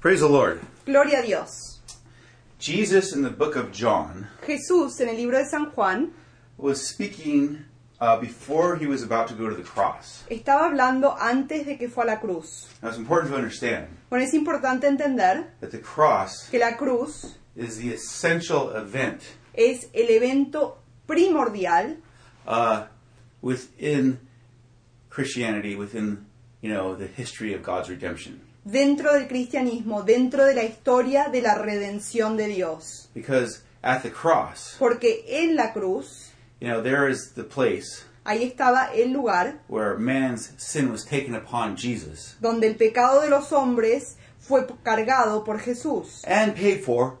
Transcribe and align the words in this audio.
Praise 0.00 0.20
the 0.20 0.28
Lord. 0.28 0.60
Gloria 0.86 1.20
a 1.20 1.26
Dios. 1.26 1.80
Jesus 2.60 3.12
in 3.12 3.22
the 3.22 3.30
book 3.30 3.56
of 3.56 3.72
John 3.72 4.26
Jesús 4.42 5.00
en 5.00 5.08
el 5.08 5.16
libro 5.16 5.38
de 5.38 5.44
San 5.44 5.70
Juan 5.70 6.12
was 6.56 6.88
speaking 6.88 7.64
uh, 8.00 8.16
before 8.18 8.76
he 8.76 8.86
was 8.86 9.02
about 9.02 9.28
to 9.28 9.34
go 9.34 9.48
to 9.48 9.54
the 9.54 9.62
cross. 9.62 10.24
estaba 10.30 10.66
hablando 10.70 11.16
antes 11.20 11.66
de 11.66 11.76
que 11.76 11.88
fue 11.88 12.04
a 12.04 12.06
la 12.06 12.16
cruz. 12.16 12.68
Now 12.82 12.88
it's 12.90 12.98
important 12.98 13.32
to 13.32 13.36
understand 13.36 13.88
Bueno, 14.08 14.24
es 14.24 14.34
importante 14.34 14.84
entender 14.86 15.52
that 15.60 15.70
the 15.70 15.78
cross 15.78 16.48
que 16.48 16.58
la 16.58 16.76
cruz 16.76 17.36
is 17.56 17.78
the 17.78 17.92
essential 17.92 18.70
event 18.76 19.22
es 19.54 19.88
el 19.94 20.10
evento 20.10 20.78
primordial 21.06 21.96
uh, 22.46 22.86
within 23.42 24.18
Christianity, 25.10 25.74
within 25.76 26.26
you 26.60 26.72
know 26.72 26.94
the 26.94 27.06
history 27.06 27.52
of 27.52 27.62
God's 27.62 27.88
redemption. 27.88 28.40
Dentro 28.70 29.12
del 29.14 29.26
cristianismo, 29.28 30.02
dentro 30.02 30.44
de 30.44 30.54
la 30.54 30.64
historia 30.64 31.28
de 31.28 31.42
la 31.42 31.54
redención 31.54 32.36
de 32.36 32.48
Dios. 32.48 33.08
Because 33.14 33.62
at 33.82 34.02
the 34.02 34.10
cross, 34.10 34.76
Porque 34.78 35.24
en 35.26 35.56
la 35.56 35.72
cruz, 35.72 36.32
you 36.60 36.68
know, 36.68 36.82
there 36.82 37.10
is 37.10 37.32
the 37.34 37.44
place 37.44 38.04
ahí 38.24 38.44
estaba 38.44 38.90
el 38.94 39.10
lugar 39.12 39.60
where 39.68 39.96
man's 39.96 40.52
sin 40.58 40.90
was 40.90 41.02
taken 41.04 41.34
upon 41.34 41.76
Jesus 41.76 42.36
donde 42.40 42.66
el 42.66 42.76
pecado 42.76 43.22
de 43.22 43.30
los 43.30 43.52
hombres 43.52 44.18
fue 44.38 44.66
cargado 44.82 45.44
por 45.44 45.58
Jesús 45.58 46.22
and 46.26 46.54
paid 46.54 46.82
for 46.82 47.18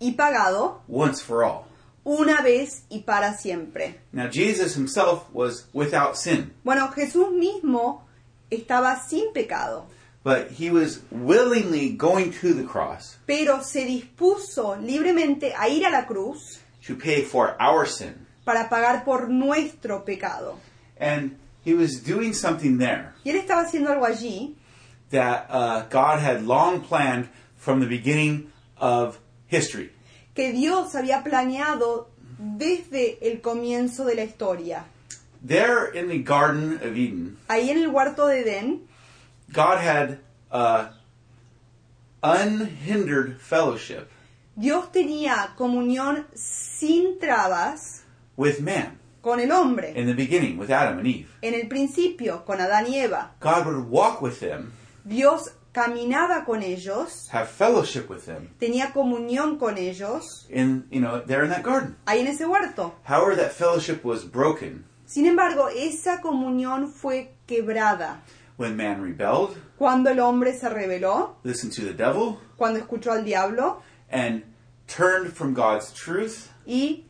y 0.00 0.12
pagado 0.12 0.80
once 0.88 1.22
for 1.22 1.44
all. 1.44 1.66
una 2.04 2.42
vez 2.42 2.84
y 2.88 3.00
para 3.00 3.36
siempre. 3.36 4.00
Now 4.12 4.28
Jesus 4.30 4.76
himself 4.76 5.24
was 5.32 5.66
without 5.74 6.16
sin. 6.16 6.52
Bueno, 6.64 6.90
Jesús 6.92 7.30
mismo 7.30 8.06
estaba 8.50 9.02
sin 9.06 9.32
pecado, 9.32 9.86
But 10.24 10.52
he 10.52 10.70
was 10.70 11.02
willingly 11.10 11.90
going 11.90 12.32
to 12.40 12.54
the 12.54 12.64
cross 12.64 13.18
pero 13.26 13.62
se 13.62 13.84
dispuso 13.84 14.74
libremente 14.76 15.52
a 15.54 15.68
ir 15.68 15.84
a 15.86 15.90
la 15.90 16.06
cruz 16.06 16.60
to 16.86 16.96
pay 16.96 17.22
for 17.22 17.54
our 17.60 17.86
sin. 17.86 18.26
para 18.46 18.68
pagar 18.70 19.04
por 19.04 19.28
nuestro 19.28 20.02
pecado. 20.04 20.58
And 20.98 21.36
he 21.64 21.74
was 21.74 22.02
doing 22.02 22.32
something 22.32 22.78
there 22.78 23.12
Y 23.24 23.30
él 23.32 23.36
estaba 23.36 23.62
haciendo 23.62 23.90
algo 23.90 24.06
allí 24.06 24.54
that 25.10 25.46
uh, 25.50 25.82
God 25.90 26.20
had 26.20 26.42
long 26.46 26.80
planned 26.80 27.28
from 27.56 27.80
the 27.80 27.86
beginning 27.86 28.50
of 28.78 29.18
history. 29.46 29.90
que 30.34 30.52
Dios 30.52 30.94
había 30.94 31.22
planeado 31.22 32.08
desde 32.38 33.18
el 33.22 33.40
comienzo 33.40 34.04
de 34.06 34.14
la 34.16 34.22
historia. 34.24 34.84
There 35.46 35.86
in 35.94 36.08
the 36.08 36.18
Garden 36.18 36.74
of 36.82 36.96
Eden, 36.96 37.36
Ahí 37.48 37.68
en 37.70 37.76
el 37.82 37.88
huerto 37.90 38.26
de 38.26 38.40
Edén, 38.40 38.80
God 39.54 39.78
had 39.78 40.18
uh, 40.50 40.88
unhindered 42.22 43.40
fellowship 43.40 44.10
Dios 44.56 44.92
tenía 44.92 45.54
comunión 45.56 46.26
sin 46.34 47.18
trabas 47.18 48.02
with 48.36 48.60
man 48.60 48.98
con 49.22 49.40
el 49.40 49.50
hombre. 49.50 49.92
in 49.96 50.06
the 50.06 50.14
beginning 50.14 50.58
with 50.58 50.70
Adam 50.70 50.98
and 50.98 51.06
Eve. 51.06 51.28
En 51.42 51.54
el 51.54 51.66
principio, 51.68 52.44
con 52.44 52.60
Adán 52.60 52.86
y 52.86 52.98
Eva. 52.98 53.32
God 53.40 53.66
would 53.66 53.88
walk 53.88 54.20
with 54.22 54.38
them, 54.40 54.72
Dios 55.04 55.50
caminaba 55.72 56.44
con 56.44 56.62
ellos, 56.62 57.28
have 57.32 57.48
fellowship 57.48 58.08
with 58.08 58.26
them 58.26 58.50
tenía 58.60 58.92
comunión 58.92 59.58
con 59.58 59.76
ellos, 59.76 60.46
in 60.50 60.84
you 60.90 61.00
know 61.00 61.20
there 61.26 61.42
in 61.42 61.50
that 61.50 61.64
garden. 61.64 61.96
ahí 62.06 62.20
en 62.20 62.28
ese 62.28 62.46
huerto. 62.46 62.94
However, 63.04 63.34
that 63.34 63.52
fellowship 63.52 64.04
was 64.04 64.24
broken 64.24 64.84
Sin 65.06 65.26
embargo, 65.26 65.68
esa 65.68 66.20
comunión 66.20 66.88
fue 66.88 67.34
quebrada 67.46 68.22
when 68.56 68.76
man 68.76 69.00
rebelled, 69.02 69.56
cuando 69.78 70.10
el 70.10 70.20
hombre 70.20 70.52
se 70.52 70.68
rebeló, 70.68 71.36
listened 71.42 71.72
to 71.72 71.82
the 71.82 71.92
devil, 71.92 72.38
cuando 72.56 72.80
escuchó 72.80 73.12
al 73.12 73.24
diablo 73.24 73.82
and 74.10 74.42
turned 74.86 75.32
from 75.32 75.54
God's 75.54 75.92
truth 75.92 76.50
y 76.66 77.04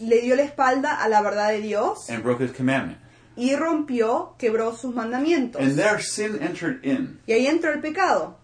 le 0.00 0.20
dio 0.20 0.36
la 0.36 0.42
espalda 0.44 1.02
a 1.04 1.08
la 1.08 1.22
verdad 1.22 1.52
de 1.52 1.62
Dios 1.62 2.08
and 2.10 2.22
broke 2.22 2.40
His 2.40 2.52
commandment. 2.52 2.98
y 3.36 3.54
rompió, 3.54 4.34
quebró 4.38 4.74
sus 4.74 4.94
mandamientos. 4.94 5.60
And 5.60 5.76
there 5.76 6.00
sin 6.00 6.38
entered 6.40 6.84
in. 6.84 7.20
Y 7.26 7.32
ahí 7.34 7.46
entró 7.46 7.72
el 7.72 7.80
pecado. 7.80 8.36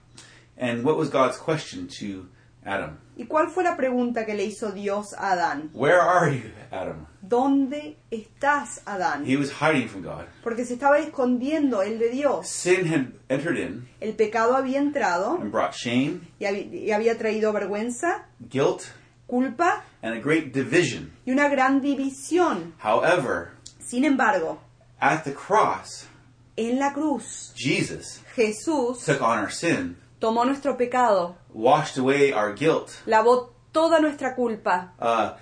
And 0.57 0.85
what 0.85 0.97
was 0.97 1.09
God's 1.11 1.39
question 1.39 1.89
to 1.99 2.29
Adam? 2.65 2.99
¿Y 3.17 3.27
cuál 3.27 3.51
fue 3.51 3.63
la 3.63 3.77
pregunta 3.77 4.25
que 4.25 4.35
le 4.35 4.45
hizo 4.45 4.73
Dios 4.73 5.13
a 5.15 5.33
Adán? 5.33 5.71
Where 5.75 6.01
are 6.01 6.35
you, 6.35 6.51
Adam? 6.71 7.07
¿Dónde 7.21 7.97
estás, 8.11 8.81
Adán? 8.87 9.25
He 9.27 9.37
was 9.37 9.51
hiding 9.61 9.89
from 9.89 10.03
God. 10.03 10.25
Porque 10.43 10.65
se 10.65 10.75
estaba 10.75 10.99
escondiendo 10.99 11.83
el 11.83 11.99
de 11.99 12.09
Dios. 12.09 12.49
Sin 12.49 12.87
had 12.87 13.09
entered 13.29 13.59
in 13.59 13.87
El 14.01 14.15
pecado 14.15 14.57
había 14.57 14.79
entrado 14.79 15.37
and 15.41 15.51
brought 15.53 15.75
shame, 15.75 16.21
y 16.41 16.91
había 16.91 17.19
traído 17.19 17.53
vergüenza, 17.53 18.27
guilt, 18.51 18.83
culpa 19.27 19.85
and 20.03 20.15
a 20.15 20.21
great 20.21 20.53
division. 20.55 21.13
y 21.27 21.33
una 21.33 21.49
gran 21.49 21.81
división. 21.83 22.75
However, 22.83 23.51
Sin 23.79 24.05
embargo, 24.05 24.59
at 25.01 25.23
the 25.25 25.35
cross, 25.35 26.07
en 26.57 26.79
la 26.79 26.93
cruz, 26.93 27.53
Jesus 27.57 28.23
Jesús 28.35 29.05
took 29.05 29.21
on 29.21 29.39
our 29.39 29.51
sin, 29.51 29.97
tomó 30.23 30.45
nuestro 30.45 30.77
pecado, 30.77 31.35
washed 31.53 31.99
away 31.99 32.33
our 32.33 32.55
guilt, 32.55 32.91
lavó 33.07 33.51
toda 33.73 33.99
nuestra 33.99 34.37
culpa, 34.37 34.93
uh, 35.01 35.33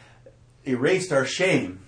erased 0.65 1.13
our 1.13 1.27
shame, 1.27 1.79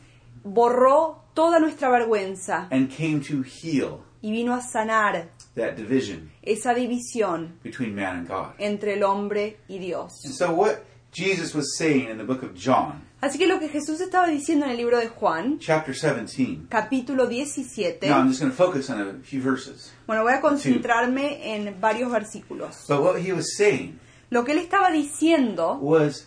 borró 0.44 1.22
toda 1.34 1.58
nuestra 1.58 1.88
vergüenza 1.88 2.68
and 2.70 2.90
came 2.90 3.20
to 3.20 3.42
heal 3.42 4.00
y 4.20 4.30
vino 4.30 4.52
a 4.54 4.60
sanar 4.60 5.30
that 5.54 5.74
division 5.76 6.30
esa 6.42 6.74
división 6.74 7.58
between 7.62 7.94
man 7.94 8.18
and 8.18 8.28
God. 8.28 8.52
entre 8.58 8.92
el 8.94 9.02
hombre 9.04 9.56
y 9.68 9.76
And 9.76 9.80
Dios. 9.84 10.12
so, 10.36 10.52
what 10.52 10.84
Jesus 11.12 11.54
was 11.54 11.76
saying 11.76 12.08
in 12.08 12.16
the 12.16 12.24
book 12.24 12.42
of 12.42 12.54
John, 12.54 13.02
Así 13.20 13.38
que 13.38 13.46
lo 13.46 13.60
que 13.60 13.68
Jesús 13.68 14.00
estaba 14.00 14.26
diciendo 14.26 14.64
en 14.64 14.72
el 14.72 14.78
libro 14.78 14.98
de 14.98 15.08
Juan, 15.08 15.58
chapter 15.60 15.94
17, 15.94 16.68
capítulo 16.68 17.26
17, 17.28 18.08
now 18.08 18.18
I'm 18.18 18.28
just 18.28 18.40
going 18.40 18.50
to 18.50 18.56
focus 18.56 18.88
on 18.90 19.00
a 19.00 19.12
few 19.22 19.40
verses. 19.42 19.92
bueno, 20.06 20.22
voy 20.24 20.32
a 20.32 20.40
concentrarme 20.40 21.54
en 21.54 21.78
varios 21.80 22.10
versículos. 22.10 22.86
But 22.88 23.02
what 23.02 23.20
he 23.20 23.32
was 23.32 23.54
saying 23.56 24.00
Lo 24.30 24.44
que 24.44 24.52
él 24.52 24.58
estaba 24.58 24.90
diciendo 24.90 25.78
was 25.78 26.26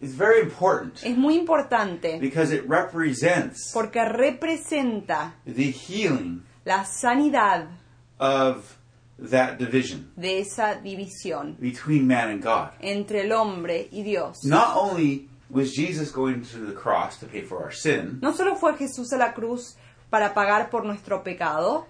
is 0.00 0.14
very 0.14 0.40
important 0.42 1.02
es 1.02 1.16
muy 1.16 1.34
importante 1.36 2.18
because 2.20 2.54
it 2.54 2.62
represents 2.68 3.72
porque 3.74 4.04
representa 4.04 5.34
the 5.44 5.72
healing 5.72 6.44
la 6.64 6.84
sanidad 6.84 7.66
of 8.20 8.77
that 9.18 9.58
division 9.58 10.10
de 10.16 10.40
esa 10.40 10.76
división 10.82 11.56
between 11.58 12.06
man 12.06 12.30
and 12.30 12.42
God. 12.42 12.70
entre 12.80 13.22
el 13.22 13.32
hombre 13.32 13.88
y 13.90 14.02
Dios. 14.02 14.44
Not 14.44 14.76
only 14.76 15.28
was 15.50 15.72
Jesus 15.74 16.12
going 16.12 16.42
to 16.42 16.58
the 16.66 16.72
cross 16.74 17.18
to 17.20 17.26
pay 17.26 17.42
for 17.42 17.62
our 17.62 17.72
sin, 17.72 18.18
No 18.22 18.32
solo 18.32 18.54
fue 18.56 18.74
Jesús 18.76 19.12
a 19.12 19.16
la 19.18 19.32
cruz 19.32 19.76
para 20.10 20.32
pagar 20.34 20.70
por 20.70 20.84
nuestro 20.84 21.22
pecado, 21.22 21.86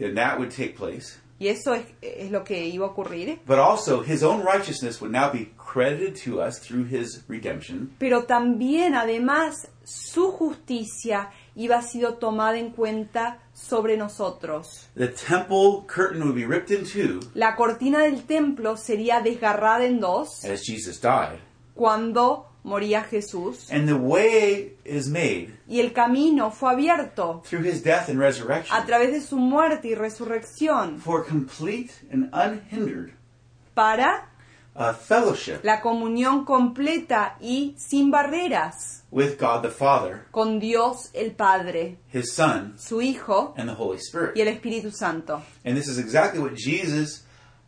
and 0.00 0.16
that 0.16 0.38
would 0.38 0.50
take 0.50 0.74
place, 0.76 1.18
y 1.38 1.48
eso 1.48 1.74
es, 1.74 1.84
es 2.02 2.30
lo 2.30 2.42
que 2.44 2.66
iba 2.66 2.86
a 2.86 2.90
ocurrir, 2.90 3.38
but 3.46 3.58
also 3.58 4.02
his 4.02 4.22
own 4.22 4.42
righteousness 4.42 5.00
would 5.00 5.12
now 5.12 5.30
be 5.30 5.50
credited 5.56 6.16
to 6.16 6.40
us 6.40 6.58
through 6.58 6.84
his 6.84 7.22
redemption, 7.28 7.90
pero 7.98 8.24
también 8.24 8.94
además 8.94 9.68
su 9.84 10.32
justicia 10.32 11.30
iba 11.56 11.76
a 11.76 11.82
sido 11.82 12.14
tomada 12.14 12.58
en 12.58 12.70
cuenta 12.70 13.38
sobre 13.52 13.96
nosotros. 13.96 14.88
the 14.96 15.08
temple 15.08 15.84
curtain 15.86 16.22
would 16.22 16.34
be 16.34 16.44
ripped 16.46 16.70
in 16.70 16.84
two 16.84 17.20
La 17.34 17.54
cortina 17.56 18.00
del 18.00 18.22
templo 18.24 18.76
sería 18.76 19.20
desgarrada 19.20 19.84
en 19.84 20.00
dos 20.00 20.44
as 20.44 20.62
Jesus 20.64 21.00
died, 21.00 21.38
cuando 21.74 22.46
moría 22.64 23.04
Jesús 23.04 23.70
and 23.70 23.86
the 23.86 23.94
way 23.94 24.76
is 24.84 25.08
made 25.08 25.52
y 25.68 25.80
el 25.80 25.92
camino 25.92 26.50
fue 26.50 26.70
abierto 26.70 27.42
through 27.48 27.62
his 27.64 27.82
death 27.82 28.08
and 28.08 28.18
resurrection 28.18 28.76
a 28.76 28.84
través 28.86 29.12
de 29.12 29.20
su 29.20 29.36
muerte 29.36 29.88
y 29.88 29.94
resurrección 29.94 30.98
for 30.98 31.24
complete 31.26 31.92
and 32.10 32.30
unhindered 32.32 33.12
para 33.74 34.30
uh, 34.76 34.92
fellowship 34.92 35.60
la 35.62 35.80
comunión 35.80 36.44
completa 36.44 37.36
y 37.40 37.74
sin 37.78 38.10
barreras 38.10 39.02
with 39.10 39.38
God 39.38 39.62
the 39.62 39.70
Father, 39.70 40.26
con 40.30 40.58
Dios 40.58 41.10
el 41.14 41.32
Padre, 41.32 41.98
his 42.12 42.32
Son, 42.32 42.74
su 42.76 43.00
Hijo 43.00 43.54
and 43.56 43.68
the 43.68 43.74
Holy 43.76 43.98
Spirit. 43.98 44.36
y 44.36 44.40
el 44.40 44.48
Espíritu 44.48 44.90
Santo. 44.90 45.42
And 45.64 45.76
this 45.76 45.86
is 45.88 45.98
exactly 45.98 46.40
what 46.40 46.54
Jesus 46.56 47.22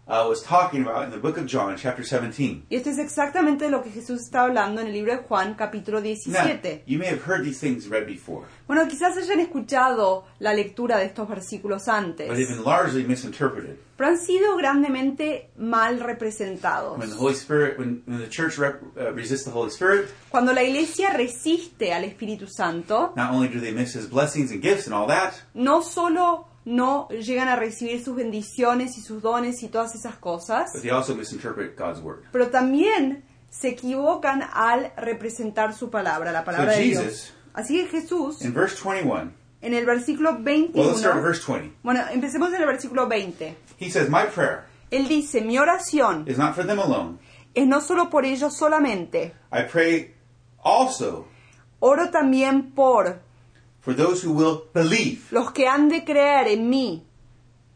uh, 0.08 0.24
was 0.28 0.42
talking 0.42 0.82
about 0.82 1.04
in 1.04 1.10
the 1.10 1.18
book 1.18 1.36
of 1.36 1.46
John, 1.46 1.76
chapter 1.76 2.04
17. 2.04 2.66
Y 2.70 2.76
esto 2.76 2.90
es 2.90 2.98
exactamente 2.98 3.68
lo 3.70 3.82
que 3.82 3.90
Jesús 3.90 4.20
está 4.22 4.42
hablando 4.42 4.80
en 4.80 4.86
el 4.88 4.92
libro 4.92 5.12
de 5.16 5.22
Juan, 5.22 5.54
capítulo 5.54 5.98
Now, 6.00 6.04
17. 6.04 6.84
you 6.86 6.98
may 6.98 7.06
have 7.08 7.22
heard 7.26 7.44
these 7.44 7.58
things 7.58 7.88
read 7.88 8.06
before, 8.06 8.46
Bueno, 8.66 8.86
quizás 8.88 9.16
hayan 9.16 9.40
escuchado 9.40 10.24
la 10.38 10.52
lectura 10.52 10.98
de 10.98 11.06
estos 11.06 11.28
versículos 11.28 11.88
antes, 11.88 12.28
but 12.28 12.36
they've 12.36 12.48
been 12.48 12.64
largely 12.64 13.04
misinterpreted. 13.04 13.78
pero 13.96 14.10
han 14.10 14.18
sido 14.18 14.56
grandemente 14.56 15.50
mal 15.56 15.98
representados. 16.00 16.98
When 16.98 17.08
the 17.10 17.16
Holy 17.16 17.34
Spirit, 17.34 17.78
when, 17.78 18.02
when 18.06 18.18
the 18.20 18.28
church 18.28 18.58
rep, 18.58 18.82
uh, 18.96 19.12
resists 19.12 19.44
the 19.44 19.50
Holy 19.50 19.70
Spirit, 19.70 20.08
Cuando 20.30 20.52
la 20.52 20.62
iglesia 20.62 21.10
resiste 21.14 21.92
al 21.92 22.04
Espíritu 22.04 22.46
Santo, 22.46 23.12
not 23.16 23.32
only 23.32 23.48
do 23.48 23.58
they 23.60 23.72
miss 23.72 23.94
his 23.94 24.06
blessings 24.08 24.50
and 24.52 24.62
gifts 24.62 24.86
and 24.86 24.94
all 24.94 25.06
that, 25.08 25.34
no 25.54 25.80
solo 25.82 26.46
no 26.66 27.08
llegan 27.08 27.48
a 27.48 27.56
recibir 27.56 28.04
sus 28.04 28.14
bendiciones 28.16 28.98
y 28.98 29.00
sus 29.00 29.22
dones 29.22 29.62
y 29.62 29.68
todas 29.68 29.94
esas 29.94 30.16
cosas, 30.16 30.72
but 30.74 30.82
they 30.82 30.90
also 30.90 31.14
misinterpret 31.14 31.74
God's 31.78 32.00
word. 32.02 32.24
pero 32.32 32.48
también 32.50 33.24
se 33.48 33.68
equivocan 33.68 34.42
al 34.52 34.92
representar 34.98 35.72
su 35.72 35.88
palabra, 35.88 36.32
la 36.32 36.44
palabra 36.44 36.72
So 36.74 36.78
de 36.78 36.84
Jesus- 36.84 37.02
Dios. 37.04 37.32
Así 37.54 37.80
que 37.80 37.86
Jesús, 37.88 38.42
In 38.42 38.52
verse 38.52 38.76
21, 38.84 39.32
en 39.62 39.72
el 39.72 39.86
versículo 39.86 40.32
well, 40.32 40.44
let's 40.74 40.98
start 40.98 41.14
21, 41.14 41.18
at 41.18 41.22
verse 41.22 41.42
20. 41.52 41.76
bueno, 41.82 42.00
empecemos 42.12 42.52
en 42.52 42.60
el 42.60 42.66
versículo 42.66 43.06
20. 43.08 43.56
He 43.78 43.88
says, 43.90 44.10
My 44.10 44.24
prayer 44.26 44.64
Él 44.90 45.08
dice, 45.08 45.40
mi 45.40 45.56
oración 45.58 46.28
is 46.28 46.36
not 46.36 46.54
for 46.54 46.66
them 46.66 46.78
alone. 46.80 47.18
es 47.54 47.66
no 47.66 47.80
solo 47.80 48.10
por 48.10 48.24
ellos 48.26 48.54
solamente, 48.56 49.34
I 49.52 49.62
pray 49.70 50.14
also 50.62 51.26
oro 51.80 52.10
también 52.10 52.72
por 52.72 53.20
for 53.86 53.94
those 53.94 54.20
who 54.26 54.32
will 54.32 54.64
believe 54.74 55.28
los 55.30 55.52
que 55.52 55.68
han 55.68 55.88
de 55.88 56.04
creer 56.04 56.48
en 56.48 56.68
mí 56.68 57.04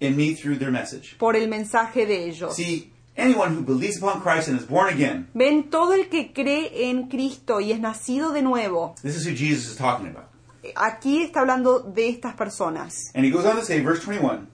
in 0.00 0.16
me 0.16 0.34
through 0.34 0.58
their 0.58 0.72
message. 0.72 1.16
por 1.18 1.36
el 1.36 1.46
mensaje 1.48 2.04
de 2.04 2.28
ellos. 2.28 2.56
See, 2.56 2.90
anyone 3.16 3.54
who 3.54 3.62
believes 3.62 3.96
upon 4.02 4.20
Christ 4.20 4.48
and 4.48 4.58
is 4.58 4.66
born 4.66 4.92
again, 4.92 5.28
Ven 5.34 5.70
todo 5.70 5.92
el 5.92 6.08
que 6.08 6.32
cree 6.32 6.90
en 6.90 7.08
Cristo 7.08 7.60
y 7.60 7.70
es 7.70 7.78
nacido 7.78 8.32
de 8.32 8.42
nuevo. 8.42 8.96
this 9.02 9.14
is 9.14 9.24
who 9.24 9.32
Jesus 9.34 9.70
is 9.70 9.76
talking 9.76 10.08
about. 10.08 10.26
Aquí 10.74 11.22
está 11.22 11.40
hablando 11.42 11.78
de 11.80 12.08
estas 12.10 12.34
personas. 12.34 13.10
And 13.14 13.24
he 13.24 13.30
goes 13.30 13.46
on 13.46 13.56
to 13.56 13.62
say, 13.64 13.80
verse 13.80 14.02
21, 14.04 14.48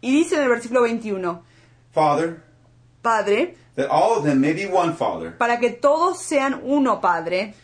Y 0.00 0.10
dice 0.10 0.32
en 0.36 0.42
el 0.42 0.48
versículo 0.48 0.80
21, 0.82 1.42
Father, 1.92 2.42
Padre, 3.02 3.54
that 3.76 3.88
all 3.90 4.16
of 4.16 4.24
them 4.24 4.40
may 4.40 4.52
be 4.52 4.66
one, 4.66 4.94
Father, 4.94 5.36
para 5.36 5.58
que 5.60 5.70
todos 5.70 6.18
sean 6.22 6.60
uno, 6.64 7.00
Padre, 7.00 7.54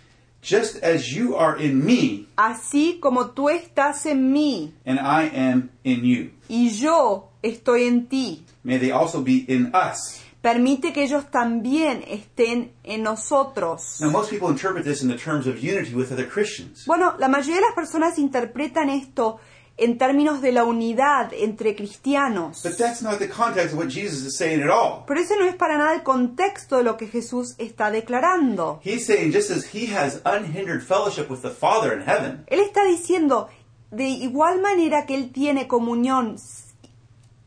just 0.43 0.83
as 0.83 1.13
you 1.13 1.37
are 1.37 1.57
in 1.63 1.85
me 1.85 2.27
así 2.37 2.99
como 3.01 3.31
tú 3.31 3.49
estás 3.49 4.07
en 4.07 4.33
mí 4.33 4.73
and 4.85 4.99
I 4.99 5.31
am 5.35 5.71
in 5.85 6.05
you. 6.05 6.31
y 6.49 6.71
yo 6.71 7.31
estoy 7.43 7.85
en 7.85 8.07
ti. 8.07 8.45
May 8.63 8.79
they 8.79 8.91
also 8.91 9.23
be 9.23 9.45
in 9.49 9.73
us. 9.75 10.21
Permite 10.43 10.95
que 10.95 11.03
ellos 11.03 11.31
también 11.31 12.03
estén 12.09 12.73
en 12.83 13.03
nosotros. 13.03 14.01
Now, 14.01 14.11
most 14.11 14.31
people 14.31 14.49
interpret 14.49 14.85
this 14.85 15.03
in 15.03 15.09
the 15.09 15.17
terms 15.17 15.47
of 15.47 15.63
unity 15.63 15.95
with 15.95 16.11
other 16.13 16.27
Christians. 16.27 16.87
Bueno, 16.87 17.15
la 17.19 17.29
mayoría 17.29 17.57
de 17.57 17.61
las 17.61 17.75
personas 17.75 18.19
interpretan 18.19 18.89
esto 18.89 19.39
en 19.81 19.97
términos 19.99 20.41
de 20.43 20.53
la 20.53 20.65
unidad 20.65 21.33
entre 21.33 21.75
cristianos. 21.75 22.63
But 22.63 22.77
that's 22.77 23.03
not 23.03 23.19
the 23.19 23.29
context 23.29 23.73
of 23.73 23.79
what 23.79 23.89
Jesus 23.89 24.25
is 24.27 24.37
saying 24.37 24.63
at 24.63 24.71
all. 24.71 25.05
Pero 25.07 25.21
ese 25.21 25.37
no 25.37 25.45
es 25.47 25.55
para 25.57 25.79
nada 25.79 25.95
el 25.95 26.03
contexto 26.03 26.77
de 26.77 26.85
lo 26.85 26.97
que 26.97 27.07
Jesús 27.09 27.55
está 27.59 27.91
declarando. 27.91 28.81
He's 28.85 29.07
saying 29.07 29.33
just 29.33 29.51
as 29.51 29.65
he 29.75 29.87
has 29.95 30.21
unhindered 30.25 30.83
fellowship 30.83 31.31
with 31.31 31.41
the 31.43 31.51
Father 31.51 31.93
in 31.95 32.03
heaven, 32.07 32.45
Él 32.49 32.61
está 32.61 32.85
diciendo, 32.85 33.49
de 33.91 34.05
igual 34.09 34.61
manera 34.61 35.07
que 35.07 35.15
Él 35.17 35.33
tiene 35.33 35.67
comunión 35.67 36.37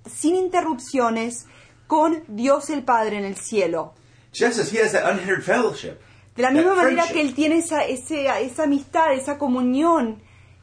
sin 0.06 0.36
interrupciones 0.36 1.46
con 1.88 2.24
Dios 2.28 2.70
el 2.70 2.84
Padre 2.84 3.18
en 3.20 3.26
el 3.26 3.36
cielo. 3.38 3.94
just 4.34 4.58
as 4.60 4.72
he 4.74 4.80
has 4.80 4.92
that 4.94 5.06
unhindered 5.10 5.44
fellowship, 5.44 6.00
De 6.36 6.42
la 6.42 6.50
misma 6.50 6.74
manera 6.74 7.06
que 7.08 7.22
Él 7.22 7.36
tiene 7.36 7.60
esa, 7.60 7.86
ese- 7.86 8.26
esa 8.42 8.64
amistad, 8.64 9.14
esa 9.14 9.38
comunión 9.38 10.20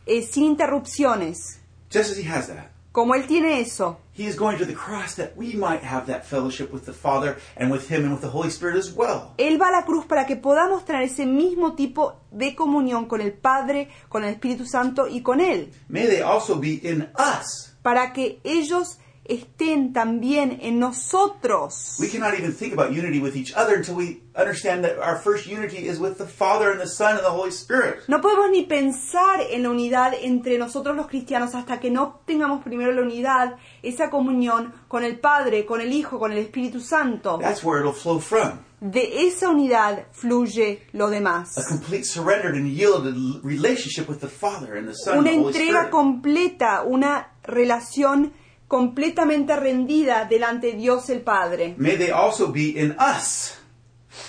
eh, 0.07 0.23
sin 0.23 0.43
interrupciones, 0.45 1.60
just 1.91 2.11
as 2.11 2.17
he 2.17 2.29
has 2.29 2.47
that, 2.49 2.71
como 2.93 3.15
Él 3.15 3.27
tiene 3.27 3.61
eso, 3.61 3.99
he 4.13 4.27
is 4.27 4.37
going 4.37 4.59
to 4.59 4.65
the 4.65 4.75
cross 4.75 5.15
that 5.15 5.37
we 5.37 5.55
might 5.55 5.83
have 5.83 6.07
that 6.07 6.25
fellowship 6.25 6.73
with 6.73 6.85
the 6.85 6.93
Father 6.93 7.37
and 7.57 7.71
with 7.71 7.89
him 7.89 8.05
and 8.05 8.13
with 8.13 8.21
the 8.21 8.29
Holy 8.29 8.51
Spirit 8.51 8.77
as 8.77 8.93
well. 8.93 9.33
Él 9.39 9.61
va 9.61 9.69
a 9.69 9.71
la 9.71 9.85
cruz 9.85 10.07
para 10.07 10.27
que 10.27 10.37
podamos 10.37 10.85
tener 10.85 11.03
ese 11.03 11.25
mismo 11.25 11.75
tipo 11.75 12.21
de 12.31 12.55
comunión 12.55 13.07
con 13.07 13.21
el 13.21 13.33
Padre, 13.33 13.89
con 14.09 14.25
el 14.25 14.31
Espíritu 14.31 14.67
Santo 14.67 15.07
y 15.09 15.23
con 15.23 15.41
Él. 15.41 15.73
May 15.89 16.07
they 16.07 16.23
also 16.23 16.57
be 16.59 16.81
in 16.83 17.09
us. 17.17 17.75
Para 17.83 18.13
que 18.13 18.41
ellos 18.45 18.99
estén 19.31 19.93
también 19.93 20.59
en 20.61 20.79
nosotros. 20.79 21.97
We 22.01 22.09
cannot 22.09 22.35
even 22.39 22.53
think 22.53 22.73
about 22.73 22.91
unity 22.93 23.21
with 23.21 23.37
each 23.37 23.53
other 23.55 23.77
until 23.77 23.95
we 23.97 24.23
understand 24.37 24.85
that 24.85 24.99
our 24.99 25.17
first 25.17 25.47
unity 25.47 25.87
is 25.89 25.99
with 25.99 26.17
the 26.19 26.27
Father 26.27 26.71
and 26.71 26.81
the 26.81 26.87
Son 26.87 27.13
and 27.17 27.21
the 27.25 27.31
Holy 27.31 27.51
Spirit. 27.51 28.01
No 28.09 28.21
podemos 28.21 28.51
ni 28.51 28.65
pensar 28.67 29.41
en 29.51 29.63
la 29.63 29.71
unidad 29.71 30.13
entre 30.21 30.59
nosotros 30.59 30.97
los 30.97 31.07
cristianos 31.09 31.55
hasta 31.55 31.79
que 31.81 31.91
no 31.91 32.21
tengamos 32.27 32.63
primero 32.63 32.93
la 32.93 33.03
unidad, 33.03 33.57
esa 33.83 34.11
comunión 34.11 34.73
con 34.89 35.05
el 35.05 35.19
Padre, 35.19 35.65
con 35.67 35.81
el 35.81 35.93
Hijo, 35.93 36.19
con 36.19 36.33
el 36.33 36.39
Espíritu 36.39 36.81
Santo. 36.81 37.39
That's 37.41 37.63
where 37.65 37.81
it'll 37.81 37.93
flow 37.95 38.19
from. 38.21 38.59
De 38.81 39.27
esa 39.27 39.51
unidad 39.51 40.07
fluye 40.13 40.85
lo 40.93 41.09
A 41.09 41.11
demás. 41.11 41.55
complete 41.69 42.05
surrendered 42.05 42.55
and 42.55 42.67
yielded 42.67 43.15
l- 43.15 43.39
relationship 43.43 44.09
with 44.09 44.21
the 44.21 44.29
Father 44.29 44.75
and 44.77 44.89
the 44.89 44.95
Son 44.95 45.19
and 45.19 45.27
Una 45.27 45.33
entrega 45.33 45.91
completa, 45.91 46.83
una 46.87 47.29
relación 47.43 48.33
completamente 48.71 49.57
rendida 49.57 50.27
delante 50.27 50.69
de 50.69 50.73
Dios 50.75 51.11
el 51.11 51.23
Padre. 51.23 51.75
May 51.77 51.97
they 51.97 52.13
also 52.13 52.53
be 52.53 52.81
in 52.81 52.93
us. 52.93 53.55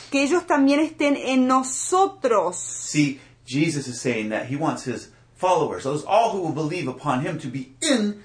Que 0.10 0.24
ellos 0.24 0.48
también 0.48 0.80
estén 0.80 1.16
en 1.16 1.46
nosotros. 1.46 2.58
See, 2.58 3.20
Jesus 3.46 3.88
is 3.88 4.02
saying 4.02 4.32
that 4.32 4.48
he 4.50 4.56
wants 4.56 4.88
his 4.88 5.12
followers, 5.36 5.84
those 5.84 6.04
all 6.08 6.32
who 6.32 6.42
will 6.42 6.56
believe 6.56 6.90
upon 6.90 7.24
him, 7.24 7.38
to 7.38 7.50
be 7.50 7.76
in 7.82 8.24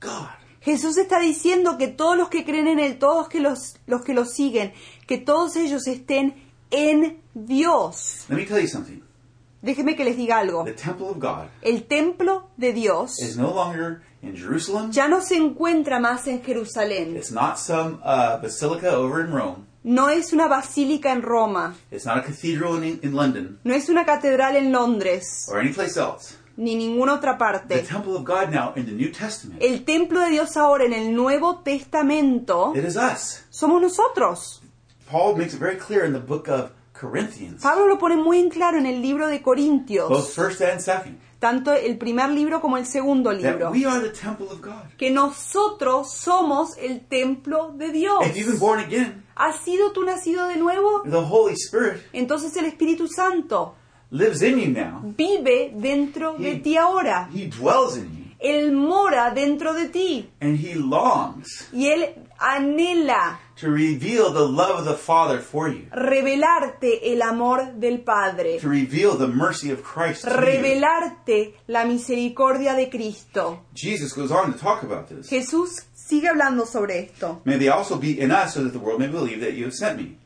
God. 0.00 0.30
Jesús 0.62 0.96
está 0.96 1.20
diciendo 1.20 1.76
que 1.76 1.88
todos 1.88 2.16
los 2.16 2.30
que 2.30 2.46
creen 2.46 2.66
en 2.66 2.78
Él, 2.78 2.98
todos 2.98 3.28
que 3.28 3.40
los, 3.40 3.76
los 3.86 4.02
que 4.02 4.14
lo 4.14 4.24
siguen, 4.24 4.72
que 5.06 5.18
todos 5.18 5.54
ellos 5.56 5.86
estén 5.86 6.34
en 6.70 7.20
Dios. 7.34 8.24
Let 8.30 8.36
me 8.36 8.46
tell 8.46 8.58
you 8.58 8.68
something. 8.68 9.02
Déjeme 9.60 9.96
que 9.96 10.04
les 10.04 10.16
diga 10.16 10.38
algo. 10.38 10.64
The 10.64 10.72
temple 10.72 11.08
of 11.08 11.18
God 11.18 11.48
El 11.60 11.84
templo 11.84 12.48
de 12.56 12.72
Dios 12.72 13.18
is 13.20 13.36
no 13.36 13.52
longer 13.52 14.02
in 14.22 14.34
Jerusalem. 14.36 14.90
ya 14.90 15.08
no 15.08 15.20
se 15.20 15.36
encuentra 15.36 16.00
más 16.00 16.26
en 16.26 16.42
Jerusalén. 16.42 17.16
It's 17.16 17.30
not 17.30 17.56
some 17.58 17.98
uh, 18.04 18.40
basilica 18.42 18.96
over 18.96 19.24
in 19.24 19.32
Rome. 19.32 19.66
No 19.84 20.08
es 20.10 20.32
una 20.32 20.48
basílica 20.48 21.12
en 21.12 21.22
Roma. 21.22 21.74
It's 21.90 22.04
not 22.04 22.18
a 22.18 22.22
cathedral 22.22 22.82
in, 22.82 22.98
in 23.02 23.14
London 23.14 23.58
No 23.64 23.74
es 23.74 23.88
una 23.88 24.04
catedral 24.04 24.56
en 24.56 24.72
Londres. 24.72 25.46
or 25.50 25.60
anyplace 25.60 25.96
else. 25.96 26.36
Ni 26.56 26.74
ninguna 26.74 27.14
otra 27.14 27.34
The 27.34 27.38
parte. 27.38 27.78
temple 27.82 28.16
of 28.16 28.24
God 28.24 28.50
now 28.50 28.72
in 28.74 28.84
the 28.86 28.92
New 28.92 29.12
Testament, 29.12 29.62
El 29.62 29.84
templo 29.84 30.20
de 30.20 30.30
Dios 30.30 30.56
ahora 30.56 30.84
en 30.84 30.92
el 30.92 31.14
Nuevo 31.14 31.60
Testamento 31.60 32.72
it 32.74 32.84
is 32.84 32.96
us. 32.96 33.44
somos 33.50 33.80
nosotros. 33.80 34.60
Paul 35.08 35.36
makes 35.36 35.54
it 35.54 35.60
very 35.60 35.76
clear 35.78 36.04
in 36.04 36.12
the 36.12 36.18
book 36.18 36.48
of 36.48 36.72
Corinthians, 36.92 37.62
Pablo 37.62 37.86
lo 37.86 37.96
pone 37.96 38.16
muy 38.16 38.40
en 38.40 38.50
claro 38.50 38.76
en 38.76 38.84
el 38.86 39.00
libro 39.00 39.28
de 39.28 39.36
both 39.38 39.44
Corintios, 39.44 40.34
first 40.34 40.60
and 40.60 40.80
second, 40.80 41.18
tanto 41.38 41.72
el 41.72 41.96
primer 41.98 42.30
libro 42.30 42.60
como 42.60 42.76
el 42.76 42.86
segundo 42.86 43.32
libro. 43.32 43.58
that 43.66 43.72
we 43.72 43.84
are 43.86 44.00
the 44.00 44.10
temple 44.10 44.46
of 44.50 44.60
God. 44.60 44.90
que 44.96 45.10
nosotros 45.10 46.12
somos 46.12 46.76
el 46.78 47.00
templo 47.06 47.72
de 47.76 47.90
Dios. 47.92 48.26
If 48.26 48.36
you've 48.36 48.50
been 48.50 48.58
born 48.58 48.80
again, 48.80 49.24
¿Has 49.36 49.60
sido 49.60 49.92
tú 49.92 50.02
nacido 50.04 50.46
de 50.48 50.56
nuevo? 50.56 51.02
the 51.04 51.16
Holy 51.24 51.54
Spirit 51.54 52.02
Entonces 52.12 52.56
el 52.56 52.64
Espíritu 52.66 53.06
Santo 53.08 53.74
lives 54.10 54.42
in 54.42 54.58
you 54.58 54.68
now. 54.68 55.00
vive 55.16 55.72
dentro 55.74 56.34
de 56.38 56.56
ti 56.56 56.76
ahora. 56.76 57.28
He 57.32 57.46
dwells 57.48 57.96
in 57.96 58.04
you, 58.16 58.24
Él 58.40 58.72
mora 58.72 59.30
dentro 59.32 59.74
de 59.74 59.88
ti 59.88 60.28
and 60.40 60.58
he 60.58 60.74
longs 60.74 61.68
y 61.72 61.86
Él 61.88 62.14
anhela 62.38 63.40
to 63.60 63.70
reveal 63.70 64.32
the 64.32 64.46
love 64.46 64.78
of 64.78 64.84
the 64.84 64.94
Father 64.94 65.40
for 65.40 65.68
you, 65.68 65.88
revelarte 65.90 67.12
el 67.12 67.22
amor 67.22 67.72
del 67.78 67.98
Padre, 68.00 68.58
to 68.60 68.68
reveal 68.68 69.16
the 69.16 69.26
mercy 69.26 69.70
of 69.70 69.82
Christ 69.82 70.22
to 70.24 70.30
you. 70.30 70.36
revelarte 70.36 71.54
la 71.66 71.84
misericordia 71.84 72.74
de 72.74 72.88
Cristo. 72.88 73.64
Jesus 73.74 74.12
goes 74.12 74.30
on 74.30 74.52
to 74.52 74.58
talk 74.58 74.82
about 74.82 75.08
this. 75.08 75.28
Jesús 75.28 75.86
sigue 75.94 76.28
hablando 76.28 76.66
sobre 76.66 77.00
esto. 77.00 77.40
May 77.44 77.58
they 77.58 77.68
also 77.68 77.98
be 77.98 78.20
in 78.20 78.30
us 78.30 78.54
so 78.54 78.62
that 78.62 78.72
the 78.72 78.78
world 78.78 79.00
may 79.00 79.08
believe 79.08 79.40
that 79.40 79.54
you 79.54 79.64
have 79.64 79.74
sent 79.74 79.98
me. 79.98 80.16